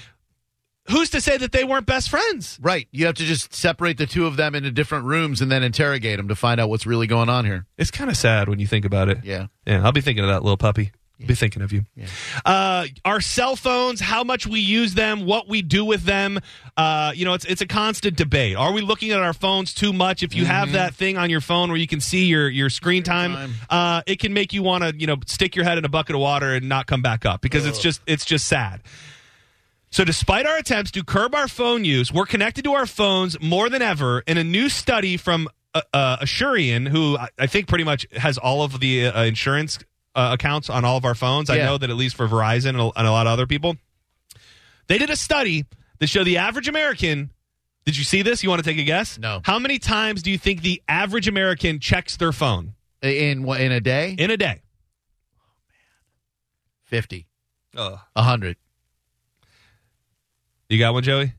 who's 0.90 1.10
to 1.12 1.22
say 1.22 1.38
that 1.38 1.52
they 1.52 1.64
weren't 1.64 1.86
best 1.86 2.10
friends? 2.10 2.58
Right. 2.62 2.88
You 2.92 3.06
have 3.06 3.16
to 3.16 3.24
just 3.24 3.54
separate 3.54 3.98
the 3.98 4.06
two 4.06 4.26
of 4.26 4.36
them 4.38 4.56
into 4.56 4.72
different 4.72 5.06
rooms 5.06 5.42
and 5.42 5.52
then 5.52 5.64
interrogate 5.64 6.18
them 6.18 6.28
to 6.28 6.36
find 6.36 6.60
out 6.60 6.70
what's 6.70 6.86
really 6.86 7.08
going 7.08 7.30
on 7.30 7.46
here. 7.46 7.66
It's 7.78 7.92
kind 7.92 8.10
of 8.10 8.18
sad 8.18 8.50
when 8.50 8.60
you 8.60 8.68
think 8.68 8.86
about 8.86 9.10
it. 9.10 9.20
Yeah. 9.24 9.48
Yeah, 9.66 9.84
I'll 9.84 9.92
be 9.92 10.02
thinking 10.02 10.24
of 10.24 10.30
that 10.30 10.44
little 10.44 10.58
puppy. 10.58 10.92
I'll 11.22 11.28
be 11.28 11.36
thinking 11.36 11.62
of 11.62 11.72
you. 11.72 11.86
Uh, 12.44 12.88
our 13.06 13.22
cell 13.22 13.56
phones, 13.56 14.00
how 14.00 14.24
much 14.24 14.48
we 14.48 14.60
use 14.60 14.96
them, 14.96 15.26
what 15.26 15.48
we 15.48 15.62
do 15.62 15.86
with 15.86 16.02
them. 16.04 16.40
Uh, 16.76 17.12
you 17.14 17.26
know, 17.26 17.36
it's 17.36 17.46
it's 17.46 17.62
a 17.62 17.68
constant 17.68 18.18
debate. 18.18 18.56
Are 18.56 18.72
we 18.72 18.82
looking 18.82 19.12
at 19.12 19.20
our 19.20 19.34
phones 19.34 19.74
too 19.74 19.94
much? 19.94 20.24
If 20.24 20.34
you 20.34 20.46
have 20.46 20.72
that 20.72 20.96
thing 20.96 21.18
on 21.18 21.30
your 21.30 21.42
phone 21.42 21.70
where 21.70 21.78
you 21.78 21.88
can 21.88 22.02
see 22.02 22.26
your 22.26 22.50
your 22.50 22.72
screen 22.72 23.04
time, 23.04 23.34
time. 23.34 23.54
Uh, 23.70 24.02
it 24.08 24.20
can 24.20 24.34
make 24.34 24.52
you 24.52 24.64
want 24.64 24.84
to 24.84 24.96
you 24.98 25.06
know 25.06 25.18
stick 25.28 25.56
your 25.56 25.64
head 25.64 25.78
in 25.78 25.86
a 25.86 25.90
bucket 25.90 26.16
of 26.16 26.22
water 26.22 26.56
and 26.56 26.68
not 26.68 26.88
come 26.88 27.04
back 27.04 27.24
up 27.24 27.42
because 27.42 27.68
it's 27.68 27.80
just 27.80 28.02
it's 28.08 28.26
just 28.26 28.48
sad. 28.48 28.82
So, 29.94 30.06
despite 30.06 30.46
our 30.46 30.58
attempts 30.58 30.90
to 30.92 31.04
curb 31.04 31.36
our 31.36 31.50
phone 31.50 31.84
use, 31.84 32.14
we're 32.14 32.26
connected 32.26 32.64
to 32.64 32.72
our 32.74 32.86
phones 32.86 33.40
more 33.42 33.70
than 33.70 33.82
ever. 33.82 34.22
In 34.22 34.38
a 34.38 34.44
new 34.44 34.70
study 34.70 35.18
from 35.18 35.50
uh, 35.74 35.82
uh, 35.94 36.18
Asurion, 36.18 36.88
who 36.88 37.18
I, 37.18 37.28
I 37.38 37.48
think 37.48 37.68
pretty 37.68 37.84
much 37.84 38.06
has 38.14 38.38
all 38.38 38.64
of 38.64 38.80
the 38.80 39.08
uh, 39.08 39.24
insurance 39.24 39.80
uh, 40.16 40.30
accounts 40.34 40.70
on 40.70 40.86
all 40.86 40.96
of 40.98 41.04
our 41.04 41.14
phones, 41.16 41.50
I 41.50 41.58
Yeah. 41.58 41.66
know 41.66 41.78
that 41.78 41.90
at 41.90 41.98
least 41.98 42.16
for 42.16 42.26
Verizon 42.28 42.70
and 42.70 42.80
a, 42.80 42.92
and 42.98 43.06
a 43.08 43.12
lot 43.12 43.28
of 43.28 43.34
other 43.34 43.46
people, 43.48 43.76
they 44.88 44.98
did 44.98 45.10
a 45.10 45.16
study 45.18 45.66
that 46.00 46.08
showed 46.08 46.24
the 46.26 46.38
average 46.38 46.70
American. 46.70 47.32
Did 47.86 47.98
you 47.98 48.04
see 48.06 48.22
this? 48.22 48.44
You 48.44 48.50
want 48.50 48.64
to 48.64 48.70
take 48.70 48.80
a 48.80 48.84
guess? 48.84 49.18
No. 49.20 49.42
How 49.44 49.60
many 49.60 49.78
times 49.78 50.24
do 50.24 50.32
you 50.32 50.38
think 50.38 50.62
the 50.62 50.82
average 50.88 51.28
American 51.28 51.80
checks 51.80 52.16
their 52.16 52.32
phone 52.32 52.76
In 53.02 53.44
what 53.44 53.60
in 53.60 53.72
a 53.74 53.82
day? 53.82 54.16
in 54.18 54.32
a 54.32 54.38
day? 54.38 54.62
50. 56.86 57.28
Uh, 57.76 57.98
100. 58.14 58.56
You 60.72 60.80
got 60.80 60.94
one, 60.94 61.04
Joey? 61.04 61.34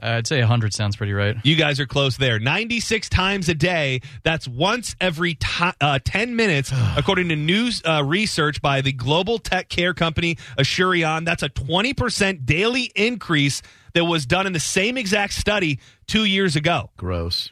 I'd 0.00 0.28
say 0.28 0.38
100 0.38 0.72
sounds 0.72 0.94
pretty 0.94 1.12
right. 1.12 1.36
You 1.42 1.56
guys 1.56 1.80
are 1.80 1.86
close 1.86 2.16
there. 2.16 2.38
96 2.38 3.08
times 3.08 3.48
a 3.48 3.54
day. 3.54 4.00
That's 4.22 4.46
once 4.46 4.94
every 5.00 5.34
ti 5.34 5.72
uh, 5.80 5.98
10 6.04 6.36
minutes, 6.36 6.70
according 6.96 7.30
to 7.30 7.36
news 7.36 7.82
uh, 7.84 8.04
research 8.04 8.62
by 8.62 8.80
the 8.80 8.92
global 8.92 9.40
tech 9.40 9.68
care 9.68 9.92
company 9.92 10.36
Asurion. 10.56 11.24
That's 11.24 11.42
a 11.42 11.48
20% 11.48 12.46
daily 12.46 12.92
increase 12.94 13.60
that 13.94 14.04
was 14.04 14.24
done 14.24 14.46
in 14.46 14.52
the 14.52 14.60
same 14.60 14.96
exact 14.96 15.32
study 15.32 15.80
two 16.06 16.24
years 16.24 16.54
ago. 16.54 16.90
Gross. 16.96 17.50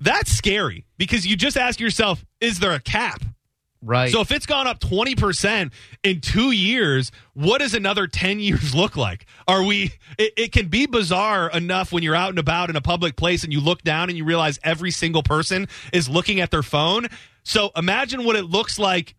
That's 0.00 0.32
scary 0.32 0.84
because 0.98 1.24
you 1.24 1.36
just 1.36 1.56
ask 1.56 1.78
yourself, 1.78 2.24
is 2.40 2.58
there 2.58 2.72
a 2.72 2.80
cap? 2.80 3.22
Right. 3.82 4.10
So 4.10 4.20
if 4.20 4.30
it's 4.30 4.44
gone 4.44 4.66
up 4.66 4.78
20% 4.80 5.72
in 6.02 6.20
two 6.20 6.50
years, 6.50 7.10
what 7.32 7.58
does 7.58 7.72
another 7.74 8.06
10 8.06 8.38
years 8.38 8.74
look 8.74 8.96
like? 8.96 9.26
Are 9.48 9.62
we, 9.62 9.92
it, 10.18 10.32
it, 10.36 10.52
can 10.52 10.68
be 10.68 10.86
bizarre 10.86 11.50
enough 11.50 11.90
when 11.92 12.02
you're 12.02 12.14
out 12.14 12.30
and 12.30 12.38
about 12.38 12.68
in 12.68 12.76
a 12.76 12.82
public 12.82 13.16
place 13.16 13.42
and 13.42 13.52
you 13.52 13.60
look 13.60 13.82
down 13.82 14.10
and 14.10 14.18
you 14.18 14.24
realize 14.24 14.58
every 14.62 14.90
single 14.90 15.22
person 15.22 15.66
is 15.92 16.08
looking 16.08 16.40
at 16.40 16.50
their 16.50 16.62
phone. 16.62 17.08
So 17.42 17.70
imagine 17.74 18.24
what 18.24 18.36
it 18.36 18.44
looks 18.44 18.78
like 18.78 19.14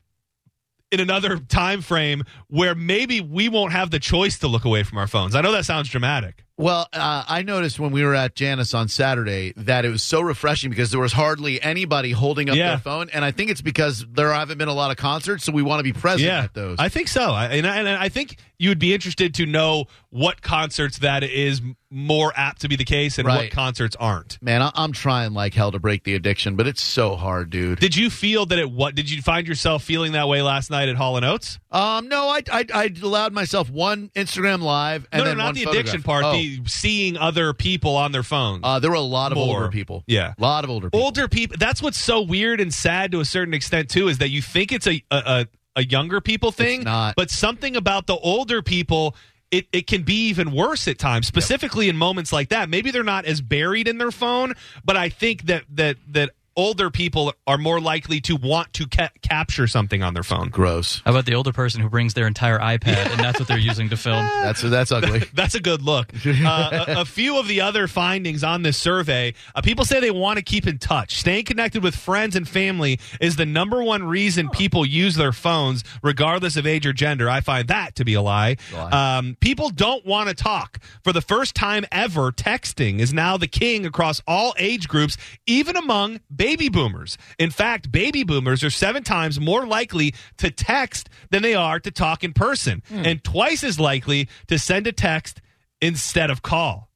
in 0.92 1.00
another 1.00 1.38
time 1.50 1.82
frame 1.82 2.24
where 2.48 2.76
maybe 2.76 3.20
we 3.20 3.50
won't 3.50 3.72
have 3.72 3.90
the 3.90 4.00
choice 4.00 4.38
to 4.40 4.48
look 4.48 4.66
away 4.66 4.84
from 4.84 5.00
our 5.00 5.08
phones. 5.08 5.34
I 5.34 5.42
know 5.42 5.52
that 5.54 5.66
sounds 5.66 5.90
dramatic. 5.90 6.46
Well, 6.62 6.88
uh, 6.94 7.24
I 7.28 7.42
noticed 7.42 7.80
when 7.80 7.92
we 7.92 8.04
were 8.04 8.14
at 8.14 8.36
Jannus 8.36 8.74
on 8.76 8.88
Saturday 8.88 9.54
that 9.58 9.84
it 9.84 9.90
was 9.90 10.04
so 10.04 10.22
refreshing 10.22 10.70
because 10.70 10.92
there 10.92 11.00
was 11.00 11.12
hardly 11.12 11.62
anybody 11.62 12.12
holding 12.12 12.50
up 12.52 12.56
Yeah. 12.56 12.70
their 12.70 12.78
phone, 12.78 13.10
and 13.12 13.26
I 13.26 13.32
think 13.32 13.50
it's 13.50 13.62
because 13.62 14.06
there 14.14 14.32
haven't 14.32 14.60
been 14.60 14.68
a 14.68 14.74
lot 14.74 14.92
of 14.92 14.98
concerts, 14.98 15.44
so 15.46 15.52
we 15.52 15.64
want 15.64 15.80
to 15.80 15.84
be 15.84 15.92
present 15.94 16.28
yeah, 16.28 16.44
at 16.44 16.54
those. 16.54 16.78
I 16.80 16.90
think 16.90 17.08
so. 17.08 17.32
I, 17.32 17.46
and, 17.48 17.66
I, 17.68 17.78
and 17.78 17.88
I 17.90 18.10
think 18.10 18.38
you 18.60 18.70
would 18.70 18.78
be 18.80 18.94
interested 18.94 19.34
to 19.36 19.48
know 19.48 19.86
what 20.12 20.44
concerts 20.44 21.00
that 21.00 21.24
is 21.24 21.62
more 21.90 22.32
apt 22.36 22.62
to 22.62 22.70
be 22.70 22.76
the 22.76 22.86
case 22.86 23.18
and 23.18 23.28
what 23.28 23.50
concerts 23.50 23.96
aren't. 24.00 24.38
Man, 24.42 24.62
I- 24.62 24.72
I'm 24.76 24.92
trying 24.92 25.34
like 25.34 25.54
hell 25.56 25.72
to 25.72 25.80
break 25.80 26.04
the 26.04 26.14
addiction, 26.14 26.56
but 26.56 26.68
it's 26.68 26.82
so 26.82 27.16
hard, 27.16 27.50
dude. 27.50 27.80
Did 27.80 27.96
you 27.96 28.10
feel 28.12 28.46
that 28.46 28.60
it? 28.60 28.72
What 28.72 28.94
did 28.96 29.10
you 29.10 29.22
find 29.22 29.48
yourself 29.48 29.84
feeling 29.84 30.12
that 30.12 30.28
way 30.28 30.42
last 30.42 30.70
night 30.70 30.90
at 30.90 30.96
Hall 30.96 31.18
and 31.18 31.26
Oates? 31.26 31.60
Um, 31.72 32.08
no, 32.08 32.28
I, 32.30 32.44
I 32.52 32.66
I 32.74 32.94
allowed 33.02 33.34
myself 33.34 33.70
one 33.70 34.10
Instagram 34.16 34.62
live, 34.62 35.08
and 35.12 35.24
no, 35.24 35.32
no, 35.32 35.38
not 35.38 35.56
the 35.56 35.64
addiction 35.64 36.04
part. 36.04 36.24
Oh. 36.24 36.34
The 36.34 36.51
seeing 36.66 37.18
other 37.18 37.54
people 37.54 37.96
on 37.96 38.12
their 38.12 38.24
phones. 38.24 38.62
Uh, 38.64 38.80
there 38.80 38.90
were 38.90 38.96
a 38.96 39.02
lot 39.02 39.32
of 39.32 39.38
More. 39.38 39.58
older 39.58 39.70
people. 39.70 40.04
Yeah. 40.08 40.34
a 40.38 40.42
lot 40.42 40.64
of 40.64 40.70
older 40.70 40.90
people. 40.90 41.06
older 41.06 41.28
people. 41.28 41.58
That's 41.60 41.82
what's 41.82 41.98
so 42.00 42.22
weird 42.22 42.60
and 42.62 42.74
sad 42.74 43.12
to 43.14 43.20
a 43.20 43.26
certain 43.26 43.54
extent 43.54 43.90
too, 43.90 44.08
is 44.08 44.20
that 44.20 44.30
you 44.30 44.42
think 44.42 44.72
it's 44.72 44.88
a 44.88 45.04
a, 45.12 45.18
a, 45.18 45.48
a 45.78 45.84
younger 45.84 46.22
people 46.22 46.52
thing, 46.52 46.84
not. 46.84 47.16
but 47.16 47.30
something 47.30 47.76
about 47.76 48.08
the 48.08 48.16
older 48.16 48.62
people. 48.62 49.16
It, 49.52 49.68
it 49.74 49.86
can 49.86 50.04
be 50.04 50.30
even 50.30 50.54
worse 50.54 50.88
at 50.88 50.98
times, 50.98 51.28
specifically 51.28 51.90
in 51.90 51.98
moments 51.98 52.32
like 52.32 52.50
that. 52.50 52.70
Maybe 52.70 52.90
they're 52.90 53.04
not 53.04 53.26
as 53.26 53.42
buried 53.42 53.90
in 53.90 53.98
their 53.98 54.12
phone, 54.12 54.54
but 54.86 54.96
I 54.96 55.10
think 55.10 55.48
that 55.48 55.66
that 55.72 55.98
that 56.08 56.30
older 56.56 56.90
people 56.90 57.34
are 57.48 57.58
more 57.58 57.80
likely 57.80 58.20
to 58.22 58.36
want 58.36 58.74
to 58.74 58.88
ca- 58.88 59.10
capture 59.22 59.68
something 59.68 60.04
on 60.04 60.14
their 60.14 60.24
phone. 60.24 60.50
Gross. 60.50 61.02
How 61.06 61.12
about 61.12 61.26
the 61.26 61.36
older 61.36 61.52
person 61.54 61.82
who 61.82 61.90
brings 61.90 62.14
their 62.14 62.28
entire 62.28 62.60
iPad 62.60 63.10
and 63.12 63.20
that's 63.20 63.40
what 63.40 63.48
they're 63.48 63.58
using 63.58 63.90
to 63.90 63.98
film? 63.98 64.26
That's 64.42 64.62
that's 64.62 64.92
ugly. 64.92 65.20
That's 65.34 65.56
a 65.56 65.60
good 65.60 65.82
look. 65.82 66.12
Uh, 66.44 66.86
a, 66.88 67.02
a 67.02 67.06
few 67.06 67.38
of 67.38 67.48
the 67.48 67.62
other 67.62 67.88
findings 67.88 68.44
on 68.44 68.64
this 68.64 68.76
survey 68.76 69.34
uh, 69.54 69.62
people 69.62 69.86
say 69.86 70.00
they 70.00 70.12
want 70.12 70.38
to 70.38 70.44
keep 70.44 70.66
in 70.66 70.78
touch. 70.80 71.18
Staying 71.18 71.46
connected 71.46 71.84
with 71.84 71.96
friends 71.96 72.36
and 72.36 72.48
family 72.48 73.00
is 73.20 73.36
the 73.36 73.46
number 73.46 73.84
one 73.84 74.04
reason 74.04 74.50
people 74.50 74.86
use 74.86 75.16
their 75.16 75.32
phones, 75.32 75.84
regardless 76.02 76.58
of 76.58 76.66
age 76.66 76.86
or 76.86 76.94
gender. 76.94 77.30
I 77.30 77.42
find 77.42 77.68
that 77.68 77.96
to 77.96 78.06
be 78.06 78.16
a 78.16 78.22
lie. 78.22 78.58
Um, 78.74 79.38
people 79.40 79.70
don't 79.70 80.06
want 80.06 80.30
to 80.30 80.36
talk. 80.36 80.80
For 81.04 81.14
the 81.14 81.22
first 81.22 81.54
time 81.56 81.86
ever, 81.92 82.32
texting 82.32 83.00
is 83.00 83.14
now 83.14 83.38
the 83.38 83.48
king 83.48 83.86
across 83.86 84.22
all 84.28 84.54
age 84.58 84.88
groups, 84.88 85.18
even 85.46 85.76
among 85.76 86.20
baby 86.42 86.70
boomers. 86.70 87.20
In 87.38 87.52
fact, 87.52 87.92
baby 87.92 88.24
boomers 88.24 88.64
are 88.64 88.72
seven 88.72 89.04
times 89.04 89.40
more 89.40 89.68
likely 89.68 90.16
to 90.38 90.50
text 90.50 91.08
than 91.30 91.44
they 91.44 91.54
are 91.54 91.80
to 91.80 91.92
talk 91.92 92.24
in 92.24 92.34
person, 92.34 92.82
hmm. 92.88 93.04
and 93.06 93.24
twice 93.24 93.64
as 93.64 93.80
likely 93.80 94.28
to 94.48 94.58
send 94.58 94.88
a 94.88 94.92
text 94.92 95.40
instead 95.82 96.32
of 96.32 96.42
call. 96.42 96.90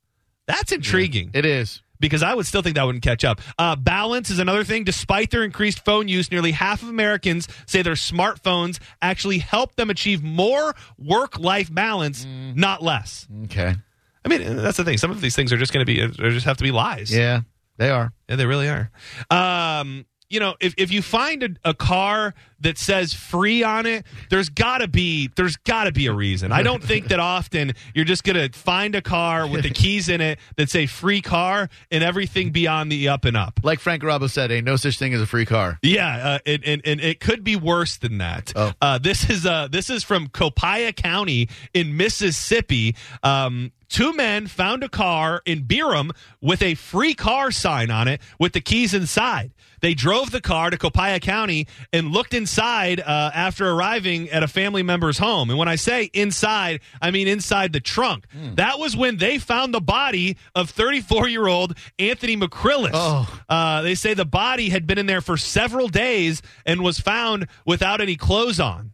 That's 0.48 0.72
intriguing 0.72 1.30
It 1.36 1.46
is. 1.46 1.84
because 2.00 2.24
I 2.24 2.34
would 2.34 2.48
still 2.48 2.64
think 2.64 2.76
that 2.76 2.86
wouldn't 2.86 3.04
catch 3.04 3.24
up. 3.24 3.40
Uh, 3.60 3.76
balance 3.76 4.32
is 4.32 4.40
another 4.40 4.64
thing. 4.64 4.84
Despite 4.84 5.30
their 5.30 5.44
increased 5.44 5.86
phone 5.86 6.08
use, 6.08 6.32
nearly 6.32 6.52
half 6.52 6.82
of 6.82 6.90
Americans 6.90 7.48
say 7.68 7.84
their 7.84 7.94
smartphones 7.94 8.80
actually 9.00 9.38
help 9.38 9.76
them 9.76 9.92
achieve 9.92 10.24
more 10.24 10.76
work 10.98 11.40
life 11.40 11.72
balance, 11.72 12.26
mm. 12.26 12.56
not 12.56 12.82
less. 12.82 13.28
Okay. 13.46 13.76
I 14.24 14.28
mean, 14.28 14.42
uh, 14.42 14.62
that's 14.62 14.78
the 14.78 14.84
thing. 14.84 14.98
Some 14.98 15.12
of 15.12 15.22
these 15.22 15.36
things 15.36 15.54
are 15.54 15.58
just 15.58 15.72
going 15.72 15.86
to 15.86 15.92
be, 15.92 16.02
uh, 16.02 16.08
they 16.08 16.32
just 16.32 16.48
have 16.48 16.58
to 16.58 16.64
be 16.64 16.72
lies. 16.72 17.16
Yeah, 17.16 17.42
they 17.78 17.90
are. 17.90 18.14
Yeah, 18.30 18.36
they 18.36 18.46
really 18.46 18.70
are. 18.70 18.92
Um, 19.30 20.06
you 20.30 20.40
know, 20.40 20.56
if, 20.60 20.74
if 20.78 20.92
you 20.92 21.02
find 21.02 21.44
a, 21.44 21.50
a 21.70 21.74
car 21.74 22.34
that 22.60 22.78
says 22.78 23.14
free 23.14 23.64
on 23.64 23.86
it, 23.86 24.06
there's 24.30 24.50
gotta 24.50 24.88
be 24.88 25.30
there's 25.36 25.56
gotta 25.58 25.92
be 25.92 26.08
a 26.08 26.14
reason. 26.14 26.52
I 26.52 26.64
don't 26.64 26.84
think 26.84 27.10
that 27.10 27.20
often 27.20 27.74
you're 27.94 28.06
just 28.06 28.24
gonna 28.24 28.50
find 28.50 28.96
a 28.96 29.02
car 29.02 29.48
with 29.48 29.64
the 29.64 29.70
keys 29.70 30.10
in 30.10 30.22
it 30.22 30.40
that 30.58 30.70
say 30.70 30.86
free 30.86 31.22
car 31.22 31.70
and 31.92 32.04
everything 32.04 32.52
beyond 32.52 32.92
the 32.92 33.10
up 33.10 33.26
and 33.26 33.38
up. 33.38 33.60
Like 33.64 33.80
Frank 33.80 34.02
Garabo 34.02 34.30
said, 34.30 34.52
ain't 34.52 34.66
no 34.66 34.78
such 34.78 34.98
thing 34.98 35.14
as 35.14 35.22
a 35.22 35.28
free 35.28 35.46
car. 35.46 35.78
Yeah, 35.82 36.16
uh, 36.16 36.40
and, 36.46 36.64
and, 36.66 36.82
and 36.86 37.02
it 37.02 37.20
could 37.20 37.44
be 37.44 37.56
worse 37.56 37.98
than 37.98 38.18
that. 38.20 38.54
Oh. 38.56 38.72
Uh, 38.82 38.98
this 38.98 39.30
is 39.30 39.46
uh, 39.46 39.68
this 39.70 39.90
is 39.90 40.04
from 40.04 40.28
Copiah 40.28 40.94
County 40.94 41.50
in 41.74 41.98
Mississippi. 41.98 42.96
Um, 43.22 43.72
two 43.90 44.14
men 44.14 44.48
found 44.48 44.84
a 44.84 44.90
car 44.90 45.42
in 45.46 45.64
Byram 45.64 46.12
with 46.42 46.62
a 46.62 46.76
free 46.76 47.14
car 47.14 47.52
sign 47.52 47.92
on 47.92 48.08
it 48.08 48.22
with 48.40 48.54
the 48.54 48.62
keys 48.62 48.94
inside. 48.94 49.52
They 49.86 49.94
drove 49.94 50.32
the 50.32 50.42
car 50.42 50.72
to 50.72 50.80
Copiah 50.80 51.20
County 51.20 51.68
and 51.94 52.12
looked 52.12 52.34
inside 52.34 53.00
uh, 53.00 53.30
after 53.36 53.70
arriving 53.70 54.32
at 54.32 54.42
a 54.42 54.48
family 54.48 54.82
member's 54.82 55.20
home. 55.20 55.52
And 55.52 55.60
when 55.60 55.68
I 55.68 55.76
say 55.76 56.10
inside, 56.12 56.80
I 57.00 57.12
mean 57.12 57.28
inside 57.28 57.72
the 57.72 57.80
trunk. 57.80 58.26
That 58.56 58.80
was 58.80 58.98
when 58.98 59.18
they 59.18 59.38
found 59.38 59.76
the 59.76 59.80
body 59.80 60.38
of 60.56 60.72
34 60.72 61.30
year 61.30 61.46
old 61.46 61.78
Anthony 62.00 62.36
McCrillis. 62.36 62.90
Oh. 62.96 63.42
Uh, 63.48 63.84
they 63.84 63.94
say 63.94 64.16
the 64.16 64.26
body 64.26 64.70
had 64.70 64.88
been 64.88 64.98
in 64.98 65.06
there 65.06 65.22
for 65.22 65.38
several 65.38 65.88
days 65.88 66.42
and 66.66 66.82
was 66.82 67.00
found 67.00 67.46
without 67.64 68.02
any 68.02 68.16
clothes 68.16 68.60
on. 68.60 68.92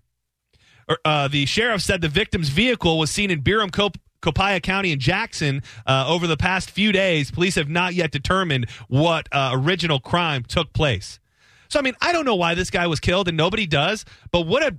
Uh, 1.06 1.30
the 1.30 1.46
sheriff 1.46 1.82
said 1.82 2.02
the 2.02 2.10
victim's 2.10 2.50
vehicle 2.50 3.00
was 3.00 3.10
seen 3.10 3.32
in 3.32 3.40
Byram, 3.40 3.70
Cop- 3.70 3.98
Copiah 4.22 4.60
County, 4.60 4.92
and 4.92 5.02
Jackson 5.02 5.64
uh, 5.86 6.06
over 6.08 6.28
the 6.28 6.38
past 6.38 6.72
few 6.72 6.92
days. 6.92 7.32
Police 7.32 7.56
have 7.56 7.70
not 7.70 7.94
yet 7.94 8.12
determined 8.12 8.70
what 8.88 9.28
uh, 9.32 9.52
original 9.54 10.00
crime 10.00 10.44
took 10.44 10.74
place. 10.74 11.20
So, 11.68 11.80
I 11.80 11.82
mean, 11.84 11.96
I 12.02 12.12
don't 12.12 12.26
know 12.26 12.36
why 12.36 12.54
this 12.56 12.70
guy 12.70 12.88
was 12.88 13.00
killed, 13.00 13.28
and 13.28 13.38
nobody 13.38 13.66
does. 13.66 14.06
But 14.32 14.42
what 14.42 14.62
a 14.64 14.76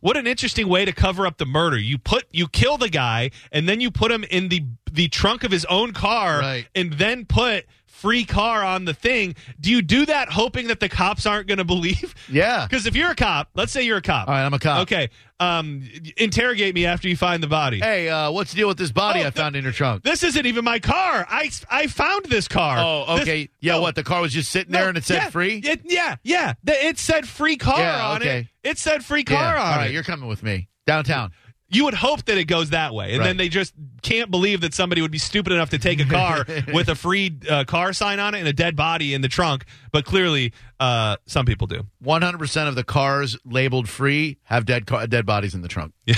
what 0.00 0.16
an 0.16 0.26
interesting 0.26 0.68
way 0.68 0.84
to 0.84 0.92
cover 0.92 1.26
up 1.26 1.38
the 1.38 1.46
murder. 1.46 1.78
You 1.78 1.96
put 1.96 2.24
you 2.32 2.48
kill 2.48 2.76
the 2.76 2.88
guy, 2.88 3.30
and 3.52 3.68
then 3.68 3.80
you 3.80 3.90
put 3.90 4.10
him 4.10 4.24
in 4.24 4.48
the 4.48 4.64
the 4.90 5.08
trunk 5.08 5.42
of 5.44 5.50
his 5.50 5.64
own 5.66 5.92
car, 5.92 6.40
Right. 6.40 6.66
and 6.74 6.92
then 6.94 7.24
put 7.24 7.64
free 8.02 8.24
car 8.24 8.64
on 8.64 8.84
the 8.84 8.92
thing. 8.94 9.34
Do 9.60 9.70
you 9.70 9.80
do 9.80 10.04
that 10.06 10.28
hoping 10.28 10.66
that 10.68 10.80
the 10.80 10.88
cops 10.88 11.24
aren't 11.24 11.46
going 11.46 11.58
to 11.58 11.64
believe? 11.64 12.14
Yeah. 12.28 12.66
Because 12.68 12.86
if 12.86 12.96
you're 12.96 13.10
a 13.10 13.14
cop, 13.14 13.48
let's 13.54 13.72
say 13.72 13.82
you're 13.82 13.98
a 13.98 14.02
cop. 14.02 14.26
All 14.28 14.34
right, 14.34 14.44
I'm 14.44 14.52
a 14.54 14.58
cop. 14.58 14.82
Okay. 14.82 15.08
Um, 15.38 15.88
interrogate 16.16 16.74
me 16.74 16.86
after 16.86 17.08
you 17.08 17.16
find 17.16 17.42
the 17.42 17.46
body. 17.48 17.78
Hey, 17.80 18.08
uh, 18.08 18.30
what's 18.30 18.52
the 18.52 18.56
deal 18.58 18.68
with 18.68 18.78
this 18.78 18.92
body 18.92 19.22
Oh, 19.22 19.26
I 19.26 19.30
found 19.30 19.56
in 19.56 19.64
your 19.64 19.72
trunk? 19.72 20.02
This 20.04 20.22
isn't 20.22 20.46
even 20.46 20.64
my 20.64 20.78
car. 20.78 21.26
I 21.28 21.50
I 21.70 21.86
found 21.88 22.26
this 22.26 22.46
car. 22.48 22.76
Oh, 22.78 23.14
This- 23.14 23.22
okay. 23.22 23.48
yeah, 23.60 23.72
no, 23.74 23.80
what? 23.82 23.94
The 23.94 24.04
car 24.04 24.20
was 24.20 24.32
just 24.32 24.50
sitting 24.52 24.72
no, 24.72 24.78
there 24.80 24.88
and 24.88 24.98
it 24.98 25.04
said 25.04 25.16
yeah, 25.16 25.30
free? 25.30 25.56
It, 25.64 25.80
yeah, 25.84 26.16
yeah. 26.22 26.54
The- 26.64 26.86
It 26.86 26.98
said 26.98 27.26
free 27.28 27.56
car 27.56 27.78
Yeah, 27.80 28.06
on 28.08 28.16
okay. 28.22 28.48
it. 28.62 28.68
It 28.70 28.78
said 28.78 29.04
free 29.04 29.24
car 29.24 29.54
Yeah. 29.56 29.62
on 29.62 29.72
All 29.72 29.76
right, 29.78 29.90
it. 29.90 29.94
you're 29.94 30.04
coming 30.04 30.28
with 30.28 30.42
me 30.42 30.68
downtown. 30.86 31.32
You 31.72 31.84
would 31.84 31.94
hope 31.94 32.24
that 32.26 32.36
it 32.38 32.44
goes 32.44 32.70
that 32.70 32.92
way, 32.94 33.10
and 33.12 33.20
Right. 33.20 33.26
then 33.28 33.36
they 33.38 33.48
just 33.48 33.72
can't 34.02 34.30
believe 34.30 34.60
that 34.60 34.74
somebody 34.74 35.00
would 35.00 35.10
be 35.10 35.18
stupid 35.18 35.52
enough 35.52 35.70
to 35.70 35.78
take 35.78 36.00
a 36.00 36.04
car 36.04 36.44
with 36.74 36.88
a 36.88 36.94
free 36.94 37.36
uh, 37.48 37.64
car 37.64 37.92
sign 37.92 38.20
on 38.20 38.34
it 38.34 38.40
and 38.40 38.48
a 38.48 38.52
dead 38.52 38.76
body 38.76 39.14
in 39.14 39.20
the 39.22 39.28
trunk. 39.28 39.64
But 39.92 40.04
clearly, 40.04 40.52
uh, 40.80 41.16
some 41.26 41.46
people 41.46 41.66
do. 41.66 41.86
100% 42.04 42.68
of 42.68 42.74
the 42.74 42.84
cars 42.84 43.36
labeled 43.44 43.88
free 43.88 44.38
have 44.44 44.66
dead 44.66 44.86
car- 44.86 45.06
dead 45.06 45.24
bodies 45.26 45.54
in 45.54 45.62
the 45.62 45.68
trunk. 45.68 45.92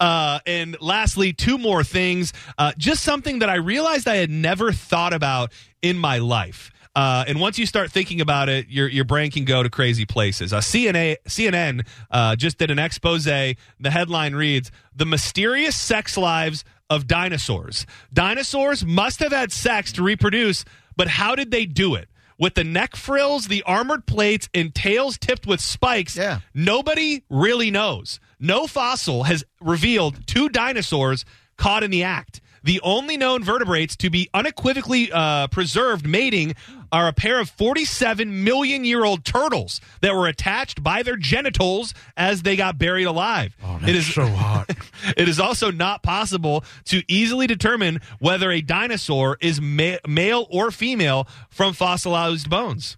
Uh, 0.00 0.40
and 0.44 0.76
lastly, 0.80 1.32
two 1.32 1.56
more 1.56 1.84
things. 1.84 2.32
Uh, 2.58 2.72
just 2.76 3.02
something 3.04 3.38
that 3.40 3.48
I 3.48 3.54
realized 3.56 4.08
I 4.08 4.16
had 4.16 4.30
never 4.30 4.72
thought 4.72 5.12
about 5.12 5.52
in 5.82 5.96
my 5.98 6.18
life. 6.18 6.72
Uh, 6.94 7.24
and 7.26 7.40
once 7.40 7.58
you 7.58 7.64
start 7.64 7.90
thinking 7.90 8.20
about 8.20 8.48
it, 8.48 8.68
your 8.68 8.86
your 8.88 9.04
brain 9.04 9.30
can 9.30 9.44
go 9.44 9.62
to 9.62 9.70
crazy 9.70 10.04
places. 10.04 10.52
Uh, 10.52 10.58
CNA, 10.58 11.16
CNN 11.26 11.86
uh, 12.10 12.36
just 12.36 12.58
did 12.58 12.70
an 12.70 12.78
expose. 12.78 13.24
The 13.24 13.56
headline 13.84 14.34
reads: 14.34 14.70
"The 14.94 15.06
mysterious 15.06 15.74
sex 15.74 16.18
lives 16.18 16.64
of 16.90 17.06
dinosaurs. 17.06 17.86
Dinosaurs 18.12 18.84
must 18.84 19.20
have 19.20 19.32
had 19.32 19.52
sex 19.52 19.92
to 19.92 20.02
reproduce, 20.02 20.64
but 20.94 21.08
how 21.08 21.34
did 21.34 21.50
they 21.50 21.64
do 21.64 21.94
it?" 21.94 22.08
With 22.38 22.54
the 22.54 22.64
neck 22.64 22.96
frills, 22.96 23.46
the 23.46 23.62
armored 23.62 24.04
plates, 24.04 24.48
and 24.52 24.74
tails 24.74 25.16
tipped 25.16 25.46
with 25.46 25.60
spikes, 25.60 26.16
Yeah. 26.16 26.40
Nobody 26.52 27.22
really 27.30 27.70
knows. 27.70 28.18
No 28.40 28.66
fossil 28.66 29.22
has 29.24 29.44
revealed 29.60 30.26
two 30.26 30.48
dinosaurs 30.48 31.24
caught 31.56 31.84
in 31.84 31.90
the 31.92 32.02
act. 32.02 32.40
The 32.64 32.80
only 32.82 33.16
known 33.16 33.42
vertebrates 33.42 33.96
to 33.96 34.10
be 34.10 34.28
unequivocally 34.32 35.10
uh, 35.12 35.48
preserved 35.48 36.06
mating 36.06 36.54
are 36.92 37.08
a 37.08 37.12
pair 37.12 37.40
of 37.40 37.48
47 37.50 38.44
million 38.44 38.84
year 38.84 39.04
old 39.04 39.24
turtles 39.24 39.80
that 40.00 40.14
were 40.14 40.26
attached 40.26 40.82
by 40.82 41.02
their 41.02 41.16
genitals 41.16 41.94
as 42.16 42.42
they 42.42 42.54
got 42.54 42.78
buried 42.78 43.04
alive. 43.06 43.56
Oh, 43.64 43.78
that's 43.78 43.88
it 43.88 43.96
is 43.96 44.14
so 44.14 44.26
hot. 44.26 44.70
it 45.16 45.28
is 45.28 45.40
also 45.40 45.70
not 45.70 46.02
possible 46.02 46.64
to 46.86 47.02
easily 47.08 47.46
determine 47.46 48.00
whether 48.20 48.50
a 48.50 48.60
dinosaur 48.60 49.38
is 49.40 49.60
ma- 49.60 49.96
male 50.06 50.46
or 50.50 50.70
female 50.70 51.26
from 51.48 51.72
fossilized 51.72 52.48
bones. 52.48 52.96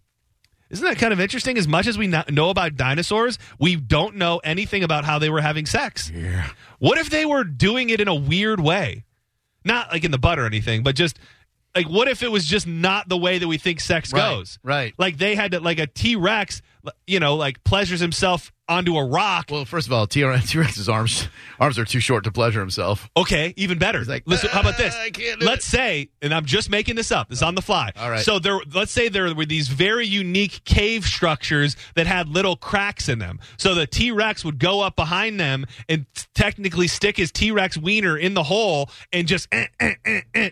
Isn't 0.71 0.87
that 0.87 0.99
kind 0.99 1.13
of 1.13 1.21
interesting? 1.21 1.57
As 1.57 1.69
much 1.69 1.87
as 1.87 1.97
we 1.97 2.09
kno- 2.09 2.25
know 2.31 2.51
about 2.51 2.75
dinosaurs, 2.75 3.39
we 3.61 3.77
don't 3.77 4.17
know 4.17 4.39
anything 4.43 4.83
about 4.83 5.05
how 5.05 5.21
they 5.21 5.31
were 5.31 5.41
having 5.41 5.67
sex. 5.67 6.11
Yeah. 6.13 6.49
What 6.81 6.99
if 6.99 7.11
they 7.11 7.25
were 7.25 7.45
doing 7.45 7.91
it 7.91 8.01
in 8.01 8.09
a 8.09 8.15
weird 8.15 8.59
way? 8.59 9.05
Not 9.65 9.91
like 9.93 10.05
in 10.05 10.11
the 10.11 10.19
butt 10.19 10.39
or 10.39 10.47
anything, 10.47 10.83
but 10.83 10.95
just 10.95 11.19
like 11.75 11.89
what 11.89 12.09
if 12.09 12.23
it 12.23 12.31
was 12.31 12.45
just 12.45 12.67
not 12.67 13.09
the 13.09 13.17
way 13.19 13.39
that 13.39 13.49
we 13.49 13.59
think 13.59 13.81
sex 13.81 14.13
Right, 14.13 14.21
goes? 14.21 14.59
right. 14.63 14.95
Like 14.99 15.17
they 15.19 15.35
had 15.35 15.53
to 15.53 15.61
like 15.61 15.79
a 15.79 15.87
T 15.87 16.17
Rex, 16.17 16.63
you 17.07 17.21
know, 17.21 17.37
like 17.37 17.63
pleasures 17.65 18.01
himself 18.01 18.53
onto 18.67 18.97
a 18.97 19.05
rock. 19.05 19.49
Well, 19.51 19.67
first 19.67 19.87
of 19.87 19.93
all, 19.93 20.07
T 20.07 20.25
Rex's 20.25 20.89
arms 20.89 21.29
arms 21.61 21.79
are 21.79 21.85
too 21.85 22.01
short 22.01 22.25
to 22.25 22.33
pleasure 22.33 22.61
himself. 22.61 23.09
Okay, 23.17 23.53
even 23.57 23.79
better. 23.79 24.03
like, 24.05 24.23
Listen, 24.27 24.49
how 24.51 24.61
about 24.61 24.77
this? 24.79 24.95
"Ah, 24.97 25.03
I 25.03 25.11
can't 25.11 25.41
do 25.41 25.47
let's 25.47 25.67
say, 25.67 26.09
and 26.23 26.33
I'm 26.33 26.45
just 26.47 26.71
making 26.71 26.97
this 26.97 27.13
up. 27.13 27.29
This 27.29 27.39
is 27.39 27.43
on 27.43 27.55
the 27.55 27.63
fly. 27.63 27.93
All 27.97 28.11
right. 28.11 28.21
So 28.21 28.39
there, 28.39 28.59
let's 28.75 28.93
say 28.93 29.09
there 29.09 29.35
were 29.35 29.45
these 29.45 29.69
very 29.69 30.07
unique 30.07 30.65
cave 30.65 31.05
structures 31.05 31.77
that 31.95 32.07
had 32.07 32.29
little 32.29 32.57
cracks 32.57 33.09
in 33.09 33.19
them. 33.19 33.39
So 33.59 33.75
the 33.75 33.87
T 33.87 34.11
Rex 34.11 34.45
would 34.45 34.59
go 34.59 34.81
up 34.81 34.97
behind 34.97 35.39
them 35.39 35.67
and 35.89 36.07
t- 36.15 36.25
technically 36.35 36.89
stick 36.89 37.17
his 37.19 37.31
T 37.31 37.51
Rex 37.51 37.77
wiener 37.77 38.17
in 38.17 38.35
the 38.35 38.45
hole 38.45 38.89
and 39.13 39.29
just 39.29 39.47
eh, 39.53 39.67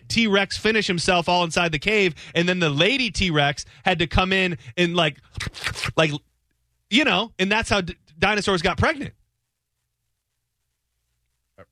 T 0.07 0.27
Rex 0.27 0.57
finish 0.57 0.87
himself 0.87 1.27
all 1.27 1.43
inside 1.43 1.71
the 1.71 1.79
cave, 1.79 2.13
and 2.35 2.47
then 2.47 2.59
the 2.59 2.69
lady 2.69 3.09
T 3.09 3.31
Rex 3.31 3.65
had 3.85 3.99
to 3.99 4.07
come 4.07 4.31
in 4.31 4.57
and 4.77 4.95
like, 4.95 5.17
like, 5.95 6.11
you 6.89 7.03
know, 7.03 7.31
and 7.39 7.51
that's 7.51 7.69
how 7.69 7.81
d- 7.81 7.95
dinosaurs 8.19 8.61
got 8.61 8.77
pregnant. 8.77 9.13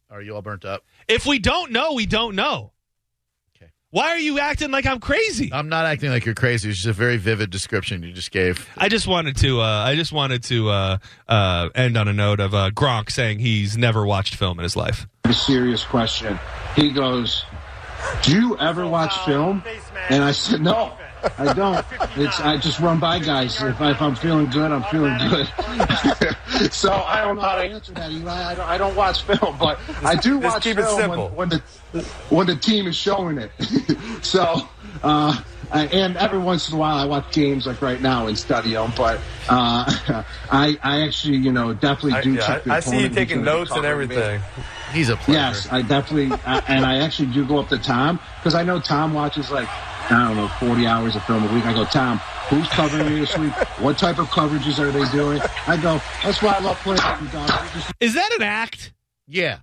Are 0.10 0.22
you 0.22 0.36
all 0.36 0.42
burnt 0.42 0.66
up? 0.66 0.84
If 1.08 1.26
we 1.26 1.40
don't 1.40 1.72
know, 1.72 1.94
we 1.94 2.06
don't 2.06 2.36
know. 2.36 2.74
Okay. 3.56 3.72
Why 3.92 4.10
are 4.10 4.18
you 4.20 4.40
acting 4.40 4.70
like 4.70 4.86
I'm 4.86 5.00
crazy? 5.00 5.50
I'm 5.54 5.70
not 5.70 5.86
acting 5.86 6.10
like 6.10 6.26
you're 6.26 6.36
crazy. 6.36 6.70
It's 6.70 6.80
just 6.80 6.88
a 6.90 6.94
very 6.94 7.16
vivid 7.16 7.50
description 7.50 8.04
you 8.04 8.12
just 8.12 8.32
gave. 8.32 8.68
I 8.78 8.90
just 8.90 9.08
wanted 9.08 9.38
to. 9.38 9.62
Uh, 9.62 9.64
I 9.66 9.96
just 9.96 10.12
wanted 10.12 10.44
to 10.46 10.70
uh, 10.70 10.98
uh, 11.30 11.70
end 11.76 11.98
on 11.98 12.10
a 12.10 12.14
note 12.14 12.42
of 12.42 12.54
uh, 12.54 12.72
Gronk 12.72 13.10
saying 13.10 13.40
he's 13.40 13.78
never 13.78 14.06
watched 14.06 14.36
film 14.36 14.60
in 14.60 14.64
his 14.64 14.76
life. 14.76 15.08
a 15.24 15.34
serious 15.34 15.86
question. 15.86 16.38
He 16.76 16.92
goes, 16.92 17.46
"Do 18.24 18.34
you 18.38 18.58
ever 18.58 18.86
watch 18.86 19.18
film?" 19.20 19.64
And 20.10 20.26
I 20.26 20.32
said, 20.34 20.60
"No, 20.60 20.92
I 21.38 21.54
don't. 21.54 21.86
It's 22.16 22.40
I 22.40 22.58
just 22.58 22.80
run 22.80 23.00
by 23.00 23.20
guys. 23.20 23.62
If, 23.62 23.80
I, 23.82 23.92
if 23.92 24.02
I'm 24.02 24.16
feeling 24.16 24.48
good, 24.50 24.72
I'm 24.72 24.84
feeling 24.84 25.18
good." 25.30 25.48
so 26.74 26.92
I 26.92 27.22
don't 27.22 27.36
know 27.36 27.42
how 27.42 27.56
to 27.56 27.64
answer 27.64 27.94
that. 27.94 28.12
Eli. 28.12 28.32
I 28.32 28.56
don't, 28.56 28.68
I 28.68 28.78
don't 28.78 28.96
watch 28.96 29.24
film, 29.24 29.58
but 29.60 29.80
I 30.04 30.16
do 30.16 30.40
Just 30.42 30.56
watch 30.56 30.64
keep 30.64 30.78
it 30.78 30.84
film 30.84 31.00
simple. 31.00 31.30
when, 31.30 31.50
when 31.50 31.62
the 31.94 32.02
when 32.30 32.48
the 32.48 32.56
team 32.56 32.88
is 32.88 32.96
showing 32.96 33.38
it. 33.38 33.52
so. 34.24 34.68
Uh, 35.04 35.42
I- 35.72 35.86
and 35.86 36.18
every 36.18 36.38
once 36.38 36.68
in 36.70 36.76
a 36.76 36.78
while, 36.78 36.98
I 36.98 37.06
watch 37.06 37.32
games 37.32 37.66
like 37.66 37.82
right 37.82 38.02
now 38.02 38.28
and 38.28 38.38
study 38.38 38.74
them. 38.74 38.92
But 38.96 39.22
uh, 39.48 39.86
I, 40.52 40.78
I 40.84 41.02
actually, 41.04 41.38
you 41.38 41.52
know, 41.54 41.74
definitely 41.74 42.14
I, 42.14 42.22
do 42.22 42.34
yeah, 42.34 42.46
check 42.46 42.64
the 42.66 42.74
I, 42.74 42.78
I 42.78 42.80
see 42.82 43.00
you 43.02 43.10
taking 43.10 43.44
notes 43.44 43.72
and 43.72 43.82
cover 43.84 44.06
me. 44.06 44.16
everything. 44.16 44.42
He's 44.92 45.08
a 45.08 45.16
pleasure. 45.16 45.40
Yes, 45.40 45.68
I 45.72 45.82
definitely, 45.82 46.38
I, 46.46 46.62
and 46.68 46.86
I 46.86 46.98
actually 46.98 47.30
do 47.32 47.46
go 47.46 47.60
up 47.60 47.70
to 47.70 47.78
Tom 47.78 48.20
because 48.40 48.54
I 48.54 48.64
know 48.64 48.82
Tom 48.82 49.14
watches 49.14 49.50
like 49.50 49.70
I 50.12 50.28
don't 50.28 50.38
know 50.38 50.48
forty 50.60 50.86
hours 50.88 51.16
of 51.16 51.24
film 51.26 51.48
a 51.48 51.54
week. 51.54 51.66
I 51.66 51.74
go, 51.74 51.86
Tom, 51.86 52.18
who's 52.50 52.68
covering 52.70 53.08
me 53.08 53.20
this 53.22 53.38
week? 53.38 53.54
What 53.80 53.98
type 53.98 54.20
of 54.20 54.28
coverages 54.28 54.80
are 54.80 54.92
they 54.92 55.10
doing? 55.12 55.42
I 55.68 55.78
go, 55.78 56.02
that's 56.24 56.42
why 56.42 56.54
I 56.54 56.60
love 56.60 56.78
playing 56.80 57.00
with 57.22 57.34
you, 57.34 57.40
dog. 57.40 57.50
Just 57.74 57.92
Is 58.00 58.14
that 58.16 58.32
an 58.34 58.42
act? 58.42 58.94
Yeah, 59.28 59.60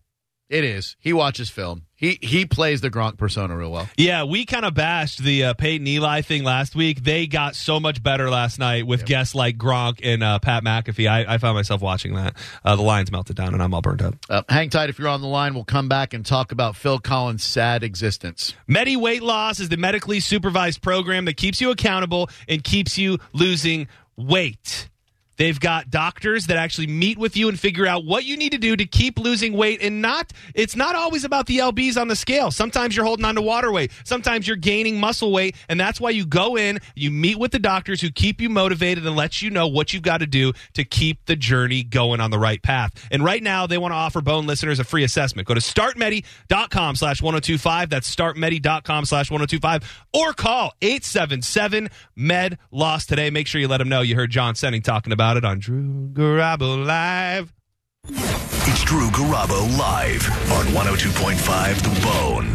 it 0.49 0.65
is. 0.65 0.97
He 1.01 1.13
watches 1.13 1.51
film. 1.51 1.83
He 1.99 2.17
he 2.23 2.47
plays 2.47 2.81
the 2.81 2.91
Gronk 2.91 3.19
persona 3.19 3.57
real 3.57 3.73
well. 3.73 3.89
Yeah, 3.97 4.23
we 4.23 4.47
kind 4.47 4.65
of 4.65 4.73
bashed 4.73 5.19
the 5.19 5.47
uh, 5.47 5.55
Peyton 5.55 5.85
Eli 5.87 6.23
thing 6.23 6.45
last 6.45 6.77
week. 6.77 7.03
They 7.03 7.27
got 7.27 7.57
so 7.57 7.81
much 7.81 8.01
better 8.05 8.31
last 8.31 8.61
night 8.61 8.87
with 8.87 9.05
guests 9.05 9.35
like 9.35 9.59
Gronk 9.59 9.99
and 10.05 10.23
uh, 10.23 10.39
Pat 10.39 10.63
McAfee. 10.63 11.11
I, 11.11 11.35
I 11.35 11.39
found 11.39 11.57
myself 11.57 11.83
watching 11.83 12.15
that. 12.15 12.37
Uh, 12.65 12.77
the 12.77 12.83
Lions 12.83 13.11
melted 13.11 13.35
down, 13.35 13.53
and 13.53 13.61
I'm 13.61 13.75
all 13.75 13.83
burned 13.83 14.03
up. 14.03 14.15
Uh, 14.31 14.43
hang 14.49 14.71
tight 14.71 14.91
if 14.91 14.99
you're 15.01 15.09
on 15.09 15.23
the 15.23 15.27
line. 15.27 15.55
We'll 15.55 15.65
come 15.65 15.89
back 15.89 16.15
and 16.15 16.25
talk 16.25 16.53
about 16.53 16.77
Phil 16.77 17.01
Collins' 17.01 17.43
sad 17.43 17.83
existence. 17.83 18.55
Medi 18.69 18.97
Weight 18.97 19.23
Loss 19.23 19.59
is 19.59 19.69
the 19.69 19.77
medically 19.77 20.21
supervised 20.21 20.81
program 20.81 21.25
that 21.25 21.37
keeps 21.37 21.61
you 21.61 21.73
accountable 21.73 22.31
and 22.49 22.63
keeps 22.63 22.97
you 22.97 23.19
losing 23.33 23.89
weight. 24.17 24.89
They've 25.39 25.59
got 25.59 25.89
doctors 25.89 26.47
that 26.49 26.57
actually 26.57 26.89
meet 26.89 27.17
with 27.17 27.37
you 27.37 27.49
and 27.49 27.59
figure 27.59 27.87
out 27.87 28.05
what 28.05 28.25
you 28.25 28.37
need 28.37 28.53
to 28.53 28.59
do 28.59 28.77
to 28.77 28.85
keep 28.85 29.19
losing 29.19 29.53
weight 29.53 29.81
and 29.81 30.03
not 30.03 30.33
it's 30.55 30.75
not 30.75 30.97
always 30.97 31.25
about 31.25 31.47
the 31.47 31.59
lbs 31.59 31.99
on 31.99 32.09
the 32.09 32.17
scale. 32.17 32.51
Sometimes 32.51 32.97
you're 32.97 33.05
holding 33.07 33.25
on 33.25 33.37
to 33.37 33.43
water 33.43 33.71
weight. 33.71 33.93
Sometimes 34.05 34.47
you're 34.47 34.57
gaining 34.57 34.99
muscle 34.99 35.33
weight 35.33 35.57
and 35.69 35.79
that's 35.79 36.01
why 36.01 36.11
you 36.11 36.27
go 36.27 36.57
in 36.57 36.81
you 36.97 37.11
meet 37.11 37.39
with 37.39 37.53
the 37.53 37.59
doctors 37.59 38.01
who 38.01 38.11
keep 38.11 38.41
you 38.41 38.51
motivated 38.51 39.07
and 39.07 39.15
let 39.15 39.41
you 39.41 39.51
know 39.51 39.69
what 39.69 39.93
you've 39.93 40.03
got 40.03 40.19
to 40.19 40.27
do 40.27 40.53
to 40.75 40.85
keep 40.85 41.25
the 41.27 41.37
journey 41.37 41.85
going 41.85 42.21
on 42.21 42.31
the 42.31 42.39
right 42.39 42.63
path. 42.63 42.93
And 43.11 43.25
right 43.25 43.43
now 43.43 43.67
they 43.67 43.79
want 43.79 43.93
to 43.93 43.97
offer 43.97 44.21
bone 44.21 44.47
listeners 44.47 44.81
a 44.81 44.85
free 44.85 45.05
assessment. 45.05 45.47
Go 45.47 45.55
to 45.55 45.61
startmedi.com 45.61 46.97
slash 46.97 47.23
1025 47.23 47.91
that's 47.91 48.13
startmedi.com 48.15 49.05
slash 49.05 49.31
1025 49.31 50.05
or 50.13 50.33
call 50.33 50.73
877 50.83 51.91
med 52.17 52.59
lost 52.73 53.09
today. 53.09 53.31
Make 53.31 53.47
sure 53.47 53.61
you 53.61 53.69
let 53.69 53.79
them 53.79 53.89
know 53.89 54.01
you 54.01 54.17
heard 54.17 54.31
john 54.31 54.55
senning 54.55 54.83
talking 54.83 55.13
about 55.29 55.37
it 55.37 55.45
on 55.45 55.59
drew 55.59 56.09
garabo 56.15 56.87
live 56.87 57.53
It's 58.07 58.83
Drew 58.85 59.11
Garabo 59.11 59.79
live 59.79 60.25
on 60.53 60.65
102.5 60.73 61.83
The 61.83 62.01
Bone. 62.01 62.47